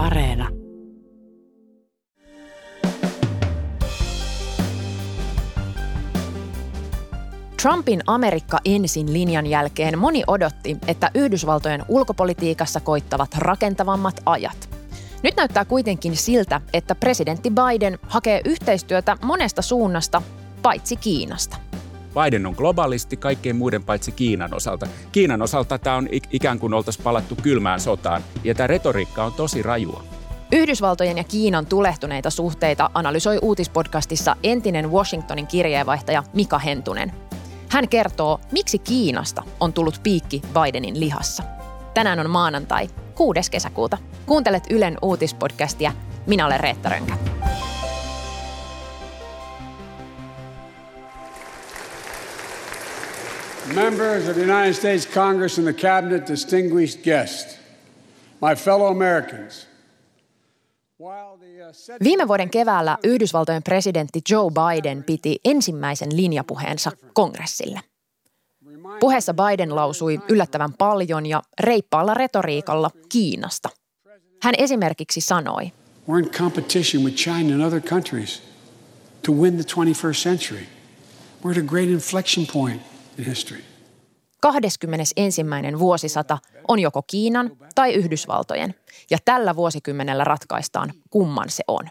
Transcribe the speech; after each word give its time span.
Areena. 0.00 0.48
Trumpin 7.62 8.02
Amerikka 8.06 8.58
ensin 8.64 9.12
linjan 9.12 9.46
jälkeen 9.46 9.98
moni 9.98 10.22
odotti, 10.26 10.76
että 10.86 11.10
Yhdysvaltojen 11.14 11.84
ulkopolitiikassa 11.88 12.80
koittavat 12.80 13.34
rakentavammat 13.38 14.20
ajat. 14.26 14.68
Nyt 15.22 15.36
näyttää 15.36 15.64
kuitenkin 15.64 16.16
siltä, 16.16 16.60
että 16.72 16.94
presidentti 16.94 17.50
Biden 17.50 17.98
hakee 18.02 18.40
yhteistyötä 18.44 19.16
monesta 19.22 19.62
suunnasta, 19.62 20.22
paitsi 20.62 20.96
Kiinasta. 20.96 21.69
Biden 22.14 22.46
on 22.46 22.54
globaalisti 22.56 23.16
kaikkien 23.16 23.56
muiden 23.56 23.84
paitsi 23.84 24.12
Kiinan 24.12 24.54
osalta. 24.54 24.86
Kiinan 25.12 25.42
osalta 25.42 25.78
tämä 25.78 25.96
on 25.96 26.08
ikään 26.30 26.58
kuin 26.58 26.74
oltaisiin 26.74 27.04
palattu 27.04 27.36
kylmään 27.42 27.80
sotaan, 27.80 28.22
ja 28.44 28.54
tämä 28.54 28.66
retoriikka 28.66 29.24
on 29.24 29.32
tosi 29.32 29.62
rajua. 29.62 30.04
Yhdysvaltojen 30.52 31.18
ja 31.18 31.24
Kiinan 31.24 31.66
tulehtuneita 31.66 32.30
suhteita 32.30 32.90
analysoi 32.94 33.38
uutispodcastissa 33.42 34.36
entinen 34.42 34.92
Washingtonin 34.92 35.46
kirjeenvaihtaja 35.46 36.22
Mika 36.32 36.58
Hentunen. 36.58 37.12
Hän 37.68 37.88
kertoo, 37.88 38.40
miksi 38.52 38.78
Kiinasta 38.78 39.42
on 39.60 39.72
tullut 39.72 40.00
piikki 40.02 40.42
Bidenin 40.54 41.00
lihassa. 41.00 41.42
Tänään 41.94 42.20
on 42.20 42.30
maanantai, 42.30 42.88
6. 43.14 43.50
kesäkuuta. 43.50 43.98
Kuuntelet 44.26 44.64
Ylen 44.70 44.98
uutispodcastia. 45.02 45.92
Minä 46.26 46.46
olen 46.46 46.60
Reetta 46.60 46.88
Rönkä. 46.88 47.29
Members 53.74 54.28
of 54.28 54.34
the 54.34 54.42
United 54.42 54.74
States 54.74 55.06
Congress 55.06 55.58
and 55.58 55.74
the 55.74 55.88
Cabinet, 55.88 56.26
distinguished 56.28 57.04
guests, 57.04 57.58
my 58.40 58.54
fellow 58.54 58.86
Americans. 58.86 59.66
Viime 62.04 62.28
vuoden 62.28 62.50
keväällä 62.50 62.98
Yhdysvaltojen 63.04 63.62
presidentti 63.62 64.20
Joe 64.30 64.50
Biden 64.50 65.04
piti 65.04 65.40
ensimmäisen 65.44 66.16
linjapuheensa 66.16 66.90
kongressille. 67.12 67.80
Puheessa 69.00 69.34
Biden 69.34 69.76
lausui 69.76 70.20
yllättävän 70.28 70.72
paljon 70.72 71.26
ja 71.26 71.42
reippaalla 71.60 72.14
retoriikalla 72.14 72.90
Kiinasta. 73.08 73.68
Hän 74.42 74.54
esimerkiksi 74.58 75.20
sanoi, 75.20 75.72
We're 76.08 76.18
in 76.18 76.30
competition 76.30 77.04
with 77.04 77.16
China 77.16 77.54
and 77.54 77.60
other 77.60 77.80
countries 77.80 78.42
to 79.22 79.32
win 79.32 79.54
the 79.56 79.64
21st 79.74 80.22
century. 80.22 80.66
We're 81.44 81.50
at 81.50 81.64
a 81.64 81.68
great 81.68 81.88
inflection 81.88 82.46
point. 82.52 82.89
21. 84.40 85.42
vuosisata 85.78 86.38
on 86.68 86.78
joko 86.78 87.02
Kiinan 87.02 87.56
tai 87.74 87.94
Yhdysvaltojen, 87.94 88.74
ja 89.10 89.18
tällä 89.24 89.56
vuosikymmenellä 89.56 90.24
ratkaistaan, 90.24 90.92
kumman 91.10 91.50
se 91.50 91.64
on. 91.68 91.88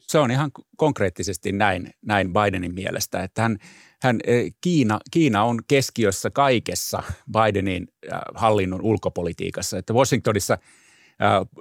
Se 0.00 0.18
on 0.18 0.30
ihan 0.30 0.50
konkreettisesti 0.76 1.52
näin, 1.52 1.90
näin 2.06 2.32
Bidenin 2.32 2.74
mielestä, 2.74 3.22
että 3.22 3.42
hän, 3.42 3.58
hän, 4.02 4.20
eh, 4.26 4.52
Kiina, 4.60 4.98
Kiina 5.10 5.44
on 5.44 5.60
keskiössä 5.68 6.30
kaikessa 6.30 7.02
Bidenin 7.32 7.88
äh, 8.12 8.20
hallinnon 8.34 8.82
ulkopolitiikassa. 8.82 9.78
Että 9.78 9.94
Washingtonissa– 9.94 10.58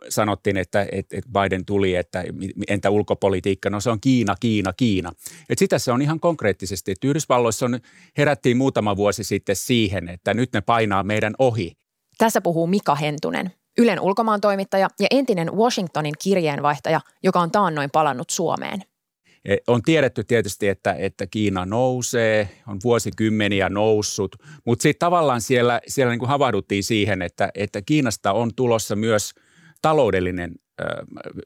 sanottiin, 0.09 0.57
että, 0.57 0.85
että 0.91 1.29
Biden 1.41 1.65
tuli, 1.65 1.95
että 1.95 2.23
entä 2.67 2.89
ulkopolitiikka, 2.89 3.69
no 3.69 3.79
se 3.79 3.89
on 3.89 4.01
Kiina, 4.01 4.35
Kiina, 4.39 4.73
Kiina. 4.73 5.11
Et 5.49 5.59
sitä 5.59 5.79
se 5.79 5.91
on 5.91 6.01
ihan 6.01 6.19
konkreettisesti, 6.19 6.91
että 6.91 7.07
Yhdysvalloissa 7.07 7.65
on, 7.65 7.79
herättiin 8.17 8.57
muutama 8.57 8.95
vuosi 8.95 9.23
sitten 9.23 9.55
siihen, 9.55 10.09
että 10.09 10.33
nyt 10.33 10.53
ne 10.53 10.61
painaa 10.61 11.03
meidän 11.03 11.33
ohi. 11.39 11.71
Tässä 12.17 12.41
puhuu 12.41 12.67
Mika 12.67 12.95
Hentunen, 12.95 13.51
Ylen 13.77 13.99
ulkomaan 13.99 14.41
toimittaja 14.41 14.87
ja 14.99 15.07
entinen 15.11 15.51
Washingtonin 15.53 16.13
kirjeenvaihtaja, 16.23 17.01
joka 17.23 17.39
on 17.39 17.51
taannoin 17.51 17.89
palannut 17.91 18.29
Suomeen. 18.29 18.81
E, 19.45 19.55
on 19.67 19.81
tiedetty 19.81 20.23
tietysti, 20.23 20.67
että, 20.67 20.95
että 20.99 21.27
Kiina 21.27 21.65
nousee, 21.65 22.49
on 22.67 22.79
vuosikymmeniä 22.83 23.69
noussut, 23.69 24.35
mutta 24.65 24.83
sitten 24.83 24.99
tavallaan 24.99 25.41
siellä, 25.41 25.81
siellä 25.87 26.11
niin 26.11 26.19
kuin 26.19 26.29
havahduttiin 26.29 26.83
siihen, 26.83 27.21
että, 27.21 27.49
että 27.55 27.81
Kiinasta 27.81 28.33
on 28.33 28.51
tulossa 28.55 28.95
myös– 28.95 29.31
taloudellinen 29.83 30.51
ö, 30.81 30.83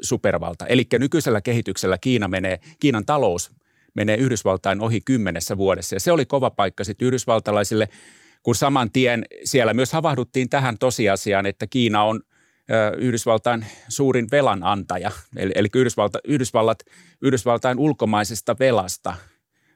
supervalta. 0.02 0.66
Eli 0.66 0.88
nykyisellä 1.00 1.42
kehityksellä 1.42 1.98
Kiina 1.98 2.28
menee, 2.28 2.60
Kiinan 2.80 3.06
talous 3.06 3.52
menee 3.94 4.18
Yhdysvaltain 4.18 4.82
ohi 4.82 5.02
kymmenessä 5.02 5.58
vuodessa. 5.58 5.96
Ja 5.96 6.00
se 6.00 6.12
oli 6.12 6.26
kova 6.26 6.50
paikka 6.50 6.84
sitten 6.84 7.06
yhdysvaltalaisille, 7.06 7.90
kun 8.44 8.56
saman 8.56 8.92
tien 8.92 9.26
siellä 9.44 9.74
myös 9.74 9.94
havahduttiin 9.94 10.50
tähän 10.50 10.78
tosiasiaan, 10.78 11.46
että 11.46 11.68
Kiina 11.68 12.04
on 12.04 12.22
ö, 12.72 12.98
Yhdysvaltain 12.98 13.66
suurin 13.88 14.28
velanantaja. 14.32 15.12
Eli, 15.36 15.52
eli 15.56 15.68
Yhdysvalta, 15.76 16.20
Yhdysvallat, 16.28 16.80
Yhdysvaltain 17.22 17.80
ulkomaisesta 17.80 18.56
velasta 18.60 19.14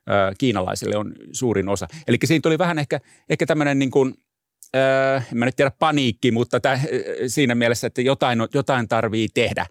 ö, 0.10 0.34
kiinalaisille 0.38 0.98
on 0.98 1.14
suurin 1.32 1.70
osa. 1.70 1.88
Eli 2.08 2.18
siinä 2.26 2.42
tuli 2.42 2.58
vähän 2.58 2.80
ehkä, 2.80 3.00
ehkä 3.30 3.46
tämmöinen 3.46 3.80
niin 3.80 3.92
kuin– 3.92 4.14
öö, 4.76 5.22
en 5.32 5.38
mä 5.38 5.46
nyt 5.46 5.56
tiedä 5.56 5.72
paniikki, 5.80 6.32
mutta 6.32 6.60
täh, 6.60 6.86
siinä 7.28 7.56
mielessä, 7.56 7.88
että 7.88 8.02
jotain, 8.02 8.40
jotain 8.54 8.88
tarvii 8.88 9.28
tehdä. 9.34 9.66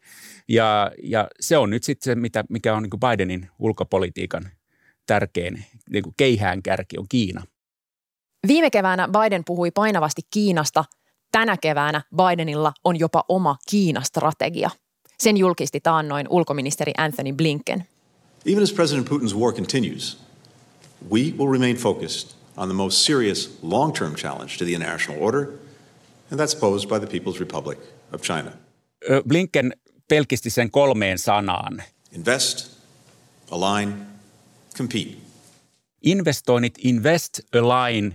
Ja, 0.48 0.90
ja 1.02 1.28
se 1.40 1.58
on 1.58 1.70
nyt 1.70 1.84
sitten 1.84 2.04
se, 2.04 2.14
mitä, 2.14 2.44
mikä 2.48 2.74
on 2.74 2.82
niin 2.82 3.00
Bidenin 3.00 3.50
ulkopolitiikan 3.58 4.50
tärkein 5.06 5.64
niin 5.90 6.02
kuin 6.02 6.14
keihään 6.16 6.62
kärki 6.62 6.98
on 6.98 7.06
Kiina. 7.08 7.42
Viime 8.46 8.70
keväänä 8.70 9.08
Biden 9.08 9.42
puhui 9.46 9.70
painavasti 9.70 10.22
Kiinasta. 10.30 10.84
Tänä 11.32 11.56
keväänä 11.56 12.02
Bidenilla 12.16 12.72
on 12.84 12.98
jopa 12.98 13.24
oma 13.28 13.56
Kiina-strategia. 13.70 14.70
Sen 15.18 15.36
julkisti 15.36 15.80
taannoin 15.80 16.26
ulkoministeri 16.28 16.92
Anthony 16.98 17.32
Blinken. 17.32 17.84
Even 18.46 18.62
as 18.62 18.72
President 18.72 19.08
Putin's 19.10 19.36
war 19.36 19.52
continues, 19.52 20.18
we 21.12 21.20
will 21.20 21.52
remain 21.52 21.76
focused 21.76 22.39
on 22.60 22.68
the 22.68 22.74
most 22.74 23.04
serious 23.04 23.58
long 23.62 23.92
term 23.92 24.14
challenge 24.14 24.58
to 24.58 24.64
the 24.64 24.74
international 24.74 25.18
order, 25.20 25.40
and 26.30 26.40
that's 26.40 26.54
posed 26.54 26.88
by 26.88 26.98
the 26.98 27.06
People's 27.06 27.40
Republic 27.40 27.78
of 28.12 28.20
China. 28.22 28.52
Blinken 29.28 29.72
pelkisti 30.08 30.50
sen 30.50 30.70
kolmeen 30.70 31.18
sanaan. 31.18 31.82
Invest, 32.12 32.78
align, 33.50 33.94
compete. 34.76 35.16
Investoinnit, 36.02 36.78
invest, 36.84 37.40
align 37.54 38.14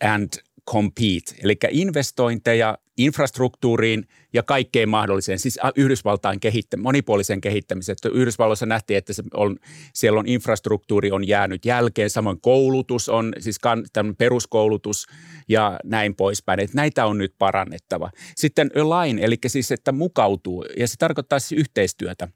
and 0.00 0.28
compete, 0.70 1.34
eli 1.44 1.70
investointeja 1.72 2.78
infrastruktuuriin 2.98 4.04
ja 4.32 4.42
kaikkeen 4.42 4.88
mahdolliseen, 4.88 5.38
siis 5.38 5.58
Yhdysvaltain 5.76 6.40
kehittä, 6.40 6.76
monipuolisen 6.76 7.40
kehittämiseen. 7.40 7.96
Yhdysvalloissa 8.12 8.66
nähtiin, 8.66 8.98
että 8.98 9.12
se 9.12 9.22
on, 9.34 9.56
siellä 9.94 10.20
on 10.20 10.28
infrastruktuuri 10.28 11.10
on 11.10 11.28
jäänyt 11.28 11.64
jälkeen, 11.64 12.10
samoin 12.10 12.40
koulutus 12.40 13.08
on, 13.08 13.32
siis 13.38 13.58
kan, 13.58 13.84
peruskoulutus 14.18 15.06
ja 15.48 15.80
näin 15.84 16.14
poispäin. 16.14 16.60
Että 16.60 16.76
näitä 16.76 17.06
on 17.06 17.18
nyt 17.18 17.34
parannettava. 17.38 18.10
Sitten 18.36 18.70
align, 18.76 19.18
eli 19.18 19.36
siis, 19.46 19.72
että 19.72 19.92
mukautuu, 19.92 20.64
ja 20.76 20.88
se 20.88 20.94
tarkoittaa 20.98 21.38
siis 21.38 21.60
yhteistyötä 21.60 22.28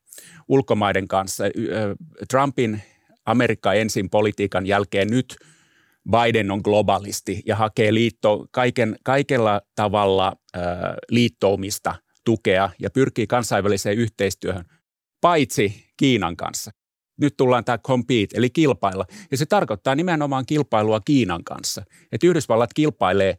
ulkomaiden 0.48 1.08
kanssa. 1.08 1.44
Trumpin 2.30 2.82
Amerikka 3.26 3.72
ensin 3.72 4.10
politiikan 4.10 4.66
jälkeen 4.66 5.08
nyt– 5.08 5.36
Biden 6.10 6.50
on 6.50 6.60
globalisti 6.64 7.42
ja 7.46 7.56
hakee 7.56 7.94
liitto, 7.94 8.46
kaiken, 8.50 8.96
kaikella 9.02 9.60
tavalla 9.74 10.26
äh, 10.26 10.34
liittoumista 11.11 11.94
tukea 12.25 12.71
ja 12.78 12.91
pyrkii 12.91 13.27
kansainväliseen 13.27 13.99
yhteistyöhön, 13.99 14.65
paitsi 15.21 15.87
Kiinan 15.97 16.37
kanssa. 16.37 16.71
Nyt 17.21 17.37
tullaan 17.37 17.65
tämä 17.65 17.78
compete, 17.78 18.37
eli 18.39 18.50
kilpailla. 18.50 19.06
Ja 19.31 19.37
se 19.37 19.47
tarkoittaa 19.47 19.94
nimenomaan 19.94 20.47
kilpailua 20.47 21.00
Kiinan 21.00 21.44
kanssa. 21.44 21.83
Että 22.12 22.27
Yhdysvallat 22.27 22.75
kilpailee 22.75 23.39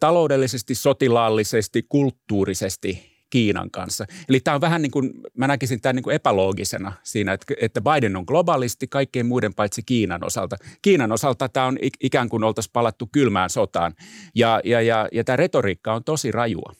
taloudellisesti, 0.00 0.74
sotilaallisesti, 0.74 1.82
kulttuurisesti 1.88 3.15
Kiinan 3.30 3.70
kanssa. 3.70 4.04
Eli 4.28 4.40
tämä 4.40 4.54
on 4.54 4.60
vähän 4.60 4.82
niin 4.82 4.90
kuin, 4.90 5.10
mä 5.36 5.46
näkisin 5.46 5.80
tämän 5.80 5.96
niin 5.96 6.02
kuin 6.02 6.16
epäloogisena 6.16 6.92
siinä, 7.02 7.32
että, 7.32 7.54
että 7.60 7.80
Biden 7.80 8.16
on 8.16 8.24
globaalisti 8.26 8.86
kaikkein 8.88 9.26
muiden 9.26 9.54
paitsi 9.54 9.82
Kiinan 9.82 10.24
osalta. 10.24 10.56
Kiinan 10.82 11.12
osalta 11.12 11.48
tämä 11.48 11.66
on 11.66 11.78
ikään 12.00 12.28
kuin 12.28 12.44
oltaisiin 12.44 12.72
palattu 12.72 13.08
kylmään 13.12 13.50
sotaan 13.50 13.94
ja, 14.34 14.60
ja, 14.64 14.82
ja, 14.82 15.08
ja 15.12 15.24
tämä 15.24 15.36
retoriikka 15.36 15.94
on 15.94 16.04
tosi 16.04 16.32
rajua. 16.32 16.72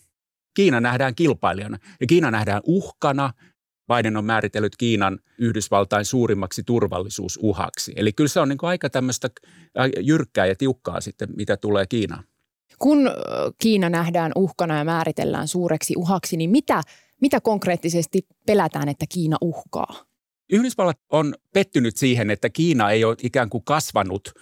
Kiina 0.55 0.81
nähdään 0.81 1.15
kilpailijana 1.15 1.79
ja 2.00 2.06
Kiina 2.06 2.31
nähdään 2.31 2.62
uhkana. 2.65 3.32
Biden 3.94 4.17
on 4.17 4.25
määritellyt 4.25 4.76
Kiinan 4.76 5.19
Yhdysvaltain 5.38 6.05
suurimmaksi 6.05 6.62
turvallisuusuhaksi. 6.67 7.93
Eli 7.97 8.12
kyllä 8.12 8.29
se 8.29 8.41
on 8.41 8.49
niin 8.49 8.59
kuin 8.59 8.69
aika 8.69 8.91
tämmöistä 8.91 9.31
jyrkkää 10.00 10.47
ja 10.47 10.56
tiukkaa 10.56 11.00
sitten, 11.00 11.29
mitä 11.37 11.56
tulee 11.56 11.87
Kiinaan. 11.87 12.25
Kun 12.79 13.11
Kiina 13.59 13.91
nähdään 13.91 14.33
uhkana 14.37 14.79
ja 14.79 14.85
määritellään 14.85 15.49
suureksi 15.49 15.95
uhaksi, 15.97 16.37
niin 16.37 16.51
mitä, 16.51 16.83
mitä 17.21 17.41
konkreettisesti 17.41 18.27
pelätään, 18.47 18.89
että 18.89 19.07
Kiina 19.09 19.37
uhkaa? 19.41 20.05
Yhdysvallat 20.53 20.99
on 21.11 21.35
pettynyt 21.53 21.97
siihen, 21.97 22.31
että 22.31 22.51
Kiina 22.51 22.91
ei 22.91 23.05
ole 23.05 23.17
ikään 23.23 23.51
kuin 23.51 23.65
kasvanut 23.65 24.33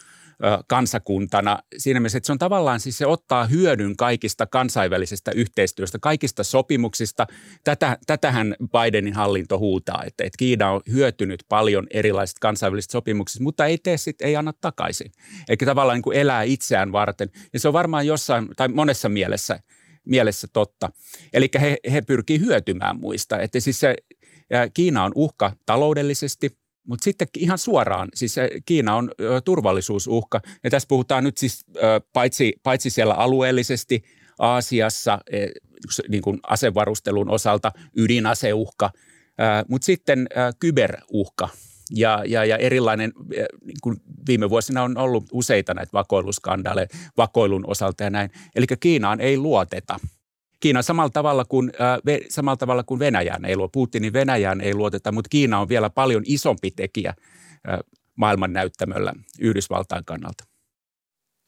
kansakuntana 0.69 1.59
siinä 1.79 2.01
mielessä, 2.01 2.19
että 2.19 2.27
se 2.27 2.33
on 2.33 2.39
tavallaan 2.39 2.81
siis 2.81 2.99
se 2.99 3.07
ottaa 3.07 3.47
hyödyn 3.47 3.97
kaikista 3.97 4.47
kansainvälisestä 4.47 5.31
yhteistyöstä, 5.31 5.99
kaikista 5.99 6.45
sopimuksista. 6.45 7.27
Tätä, 7.65 7.99
tätähän 8.07 8.55
Bidenin 8.73 9.15
hallinto 9.15 9.59
huutaa, 9.59 10.05
että, 10.07 10.25
että 10.25 10.39
Kiina 10.39 10.71
on 10.71 10.81
hyötynyt 10.93 11.45
paljon 11.49 11.87
erilaisista 11.91 12.39
kansainvälisistä 12.41 12.93
sopimuksista, 12.93 13.43
mutta 13.43 13.67
ei 13.67 13.79
tee 13.79 13.97
sit, 13.97 14.23
ei 14.23 14.37
anna 14.37 14.53
takaisin. 14.61 15.13
Eikä 15.49 15.67
tavallaan 15.67 15.97
niin 15.97 16.03
kuin 16.03 16.17
elää 16.17 16.43
itseään 16.43 16.93
varten. 16.93 17.31
Ja 17.53 17.61
se 17.61 17.69
on 17.69 17.75
varmaan 17.75 18.07
jossain 18.07 18.49
tai 18.57 18.69
monessa 18.69 19.09
mielessä, 19.09 19.61
mielessä 20.05 20.49
totta. 20.53 20.91
Eli 21.33 21.49
he, 21.61 21.77
he 21.93 22.03
pyrkii 22.03 22.41
hyötymään 22.41 23.01
muista. 23.01 23.39
Että 23.39 23.61
siis 23.61 23.81
se, 23.81 23.97
Kiina 24.75 25.05
on 25.05 25.13
uhka 25.15 25.53
taloudellisesti– 25.67 26.51
mutta 26.89 27.05
sitten 27.05 27.29
ihan 27.39 27.59
suoraan, 27.59 28.09
siis 28.15 28.37
Kiina 28.67 28.97
on 28.97 29.11
turvallisuusuhka. 29.45 30.41
Ja 30.65 30.71
tässä 30.71 30.87
puhutaan 30.89 31.25
nyt 31.25 31.39
siis 31.39 31.65
paitsi, 32.13 32.53
paitsi 32.63 32.91
siellä 32.91 33.15
alueellisesti 33.15 34.05
Aasiassa 34.39 35.19
e, 35.31 35.47
niin 36.09 36.23
kuin 36.23 36.41
asevarustelun 36.43 37.31
osalta 37.31 37.73
ydinaseuhka, 37.97 38.91
mutta 39.69 39.85
sitten 39.87 40.29
kyberuhka 40.59 41.49
ja, 41.91 42.23
ja, 42.27 42.45
ja 42.45 42.57
erilainen, 42.57 43.13
niin 43.65 43.77
kuin 43.83 43.97
viime 44.29 44.51
vuosina 44.51 44.83
on 44.83 44.99
ollut 44.99 45.25
useita 45.33 45.75
näitä 45.75 45.93
vakoiluskandaaleja 45.93 46.87
vakoilun 47.17 47.65
osalta 47.67 48.05
ja 48.05 48.11
näin. 48.11 48.31
Eli 48.57 48.67
Kiinaan 48.81 49.21
ei 49.21 49.39
luoteta– 49.39 50.01
Kiina 50.61 50.83
samalla 50.83 51.11
tavalla 51.11 51.45
kuin, 51.45 51.73
äh, 51.81 52.19
samalla 52.29 52.57
tavalla 52.57 52.83
kuin 52.83 52.99
Venäjään 52.99 53.45
ei 53.45 53.57
luoteta, 53.57 53.73
Putinin 53.73 54.13
Venäjään 54.13 54.61
ei 54.61 54.75
luoteta, 54.75 55.13
mutta 55.13 55.29
Kiina 55.29 55.61
on 55.61 55.69
vielä 55.69 55.91
paljon 55.91 56.23
isompi 56.27 56.71
tekijä 56.71 57.15
äh, 57.69 57.79
maailman 58.17 58.53
näyttämöllä 58.53 59.13
Yhdysvaltain 59.41 60.05
kannalta. 60.05 60.45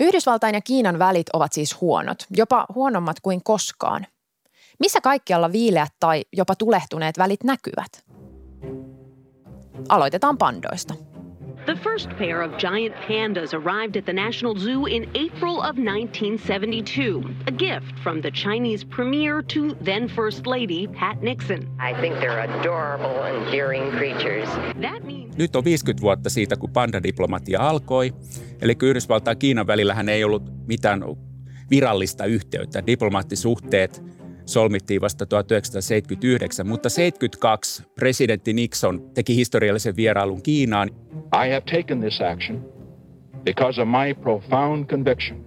Yhdysvaltain 0.00 0.54
ja 0.54 0.60
Kiinan 0.60 0.98
välit 0.98 1.26
ovat 1.32 1.52
siis 1.52 1.80
huonot, 1.80 2.26
jopa 2.36 2.66
huonommat 2.74 3.20
kuin 3.20 3.42
koskaan. 3.44 4.06
Missä 4.78 5.00
kaikkialla 5.00 5.52
viileät 5.52 5.92
tai 6.00 6.24
jopa 6.32 6.54
tulehtuneet 6.54 7.18
välit 7.18 7.44
näkyvät? 7.44 8.04
Aloitetaan 9.88 10.38
pandoista. 10.38 10.94
The 11.66 11.76
first 11.82 12.08
pair 12.10 12.42
of 12.42 12.56
giant 12.58 12.94
pandas 12.94 13.52
arrived 13.52 13.96
at 13.96 14.06
the 14.06 14.12
National 14.12 14.54
Zoo 14.56 14.86
in 14.86 15.10
April 15.14 15.56
of 15.56 15.76
1972, 15.76 17.24
a 17.48 17.50
gift 17.50 17.98
from 18.04 18.20
the 18.22 18.30
Chinese 18.30 18.84
premier 18.84 19.42
to 19.42 19.74
then 19.84 20.08
First 20.08 20.46
Lady 20.46 20.86
Pat 20.86 21.22
Nixon. 21.22 21.68
I 21.80 22.00
think 22.00 22.20
they're 22.20 22.38
adorable, 22.38 23.24
endearing 23.24 23.90
creatures. 23.90 24.48
That 24.80 25.04
means... 25.04 25.36
Nyt 25.36 25.56
on 25.56 25.64
50 25.64 26.00
vuotta 26.00 26.30
siitä, 26.30 26.56
kun 26.56 26.70
pandadiplomatia 26.70 27.60
alkoi. 27.60 28.12
Eli 28.60 28.76
Yhdysvaltain 28.82 29.32
ja 29.32 29.36
Kiinan 29.36 29.66
välillähän 29.66 30.08
ei 30.08 30.24
ollut 30.24 30.66
mitään 30.66 31.04
virallista 31.70 32.24
yhteyttä. 32.24 32.86
Diplomaattisuhteet 32.86 34.02
solmittiin 34.46 35.00
vasta 35.00 35.26
1979, 35.26 36.66
mutta 36.66 36.88
72 36.88 37.82
presidentti 37.94 38.52
Nixon 38.52 39.10
teki 39.14 39.36
historiallisen 39.36 39.96
vierailun 39.96 40.42
Kiinaan. 40.42 40.90
I 41.46 41.50
have 41.50 41.64
taken 41.70 42.00
this 42.00 42.20
action 42.20 42.64
because 43.44 43.82
of 43.82 43.88
my 43.88 44.14
profound 44.14 44.86
conviction 44.86 45.44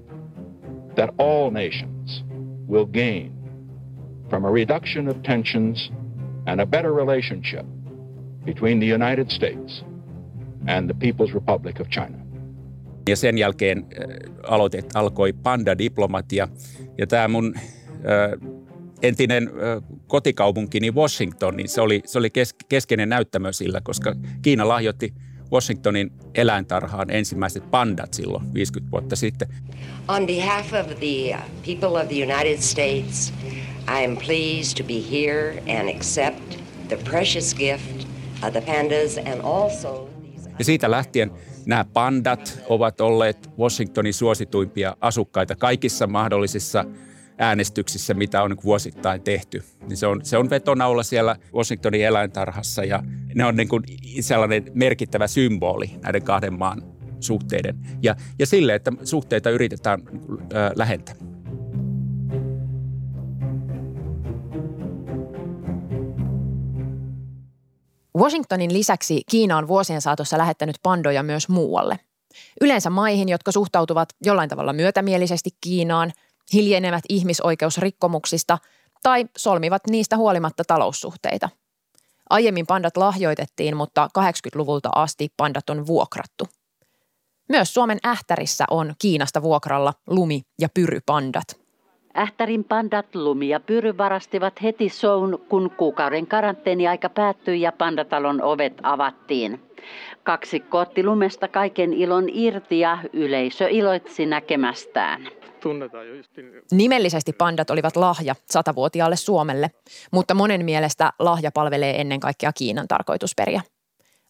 that 0.96 1.10
all 1.18 1.52
nations 1.52 2.26
will 2.70 2.86
gain 2.86 3.32
from 4.30 4.46
a 4.46 4.52
reduction 4.52 5.10
of 5.10 5.18
tensions 5.22 5.92
and 6.46 6.60
a 6.60 6.66
better 6.66 6.92
relationship 6.96 7.66
between 8.46 8.80
the 8.80 8.96
United 8.96 9.30
States 9.30 9.86
and 10.68 10.90
the 10.90 10.94
People's 11.08 11.34
Republic 11.34 11.80
of 11.80 11.88
China. 11.90 12.18
Ja 13.10 13.16
sen 13.16 13.38
jälkeen 13.38 13.78
äh, 13.78 14.06
aloitet, 14.48 14.86
alkoi 14.94 15.34
panda-diplomatia. 15.34 16.48
Ja 16.98 17.08
tämä 17.08 17.28
mun 17.28 17.54
äh, 17.56 18.59
entinen 19.02 19.52
kotikaupunkini 20.08 20.92
Washington, 20.92 21.58
niin 21.58 21.70
se 21.70 21.82
oli, 21.82 22.02
se 22.06 22.20
oli 22.20 22.30
kes, 22.30 22.54
keskeinen 22.70 23.10
näyttämö 23.10 23.54
sillä, 23.54 23.82
koska 23.82 24.16
Kiina 24.42 24.68
lahjoitti 24.68 25.14
Washingtonin 25.52 26.12
eläintarhaan 26.36 27.10
ensimmäiset 27.10 27.72
pandat 27.72 28.14
silloin 28.14 28.54
50 28.54 28.92
vuotta 28.92 29.16
sitten. 29.16 29.48
On 30.08 30.26
behalf 30.26 30.74
of 30.74 30.88
the 31.00 31.36
uh, 31.36 31.42
people 31.66 32.02
of 32.02 32.08
the 32.08 32.24
United 32.24 32.58
States, 32.58 33.34
I 33.88 34.06
am 34.06 34.18
pleased 34.18 34.78
to 34.78 34.84
be 34.84 35.02
here 35.12 35.64
and 35.80 35.96
accept 35.96 36.58
the 36.88 36.98
precious 36.98 37.56
gift 37.56 38.08
of 38.48 38.52
the 38.52 38.62
pandas 38.62 39.18
and 39.18 39.42
also 39.44 40.10
ja 40.60 40.66
siitä 40.66 40.92
lähtien 40.92 41.32
nämä 41.66 41.86
pandat 41.94 42.60
ovat 42.70 43.02
olleet 43.02 43.50
Washingtonin 43.60 44.14
suosituimpia 44.14 44.96
asukkaita 45.02 45.56
kaikissa 45.56 46.08
mahdollisissa 46.08 46.86
äänestyksissä, 47.40 48.14
mitä 48.14 48.44
on 48.44 48.58
vuosittain 48.64 49.22
tehty. 49.22 49.64
Niin 49.88 49.98
se, 49.98 50.08
on, 50.08 50.26
se 50.26 50.38
on 50.38 50.50
vetonaula 50.50 51.04
siellä 51.04 51.36
Washingtonin 51.54 52.06
eläintarhassa 52.06 52.84
ja 52.84 53.04
ne 53.36 53.46
on 53.46 53.56
niin 53.56 53.70
kuin 53.70 53.84
sellainen 54.22 54.72
merkittävä 54.74 55.28
symboli 55.28 55.92
näiden 56.04 56.24
kahden 56.24 56.60
maan 56.60 56.84
suhteiden. 57.20 57.80
Ja, 58.04 58.16
ja 58.40 58.46
sille, 58.46 58.76
että 58.76 58.92
suhteita 59.04 59.50
yritetään 59.50 60.02
äh, 60.10 60.72
lähentää. 60.76 61.16
Washingtonin 68.18 68.74
lisäksi 68.74 69.22
Kiina 69.32 69.58
on 69.58 69.68
vuosien 69.68 70.02
saatossa 70.02 70.38
lähettänyt 70.38 70.76
pandoja 70.84 71.24
myös 71.24 71.50
muualle. 71.50 72.00
Yleensä 72.62 72.90
maihin, 72.90 73.30
jotka 73.30 73.52
suhtautuvat 73.52 74.10
jollain 74.26 74.50
tavalla 74.50 74.74
myötämielisesti 74.74 75.50
Kiinaan– 75.62 76.12
hiljenevät 76.54 77.04
ihmisoikeusrikkomuksista 77.10 78.58
tai 79.04 79.26
solmivat 79.38 79.82
niistä 79.90 80.18
huolimatta 80.18 80.64
taloussuhteita. 80.68 81.50
Aiemmin 82.30 82.68
pandat 82.68 82.98
lahjoitettiin, 82.98 83.78
mutta 83.78 84.10
80-luvulta 84.20 84.90
asti 84.96 85.30
pandat 85.38 85.70
on 85.70 85.88
vuokrattu. 85.88 86.46
Myös 87.50 87.74
Suomen 87.74 87.98
ähtärissä 88.06 88.66
on 88.70 88.94
Kiinasta 89.02 89.42
vuokralla 89.42 89.94
lumi- 90.08 90.42
ja 90.62 90.70
pyrypandat. 90.74 91.60
Ähtärin 92.18 92.64
pandat 92.64 93.16
Lumi 93.16 93.50
ja 93.50 93.60
Pyry 93.60 93.98
varastivat 93.98 94.62
heti 94.62 94.90
soun, 94.90 95.46
kun 95.50 95.70
kuukauden 95.78 96.28
karanteeniaika 96.28 97.10
päättyi 97.10 97.62
ja 97.62 97.72
pandatalon 97.72 98.42
ovet 98.42 98.74
avattiin. 98.84 99.62
Kaksi 100.24 100.64
otti 100.72 101.04
lumesta 101.04 101.48
kaiken 101.48 101.94
ilon 101.94 102.30
irti 102.30 102.80
ja 102.80 102.98
yleisö 103.14 103.68
iloitsi 103.70 104.26
näkemästään 104.26 105.28
tunnetaan 105.60 106.08
jo 106.08 106.14
justin. 106.14 106.52
Nimellisesti 106.72 107.34
pandat 107.34 107.70
olivat 107.70 107.96
lahja 107.96 108.36
satavuotiaalle 108.46 109.16
Suomelle, 109.16 109.72
mutta 110.12 110.34
monen 110.34 110.66
mielestä 110.66 111.14
lahja 111.20 111.52
palvelee 111.52 112.02
ennen 112.02 112.20
kaikkea 112.20 112.54
Kiinan 112.54 112.88
tarkoitusperiä. 112.88 113.62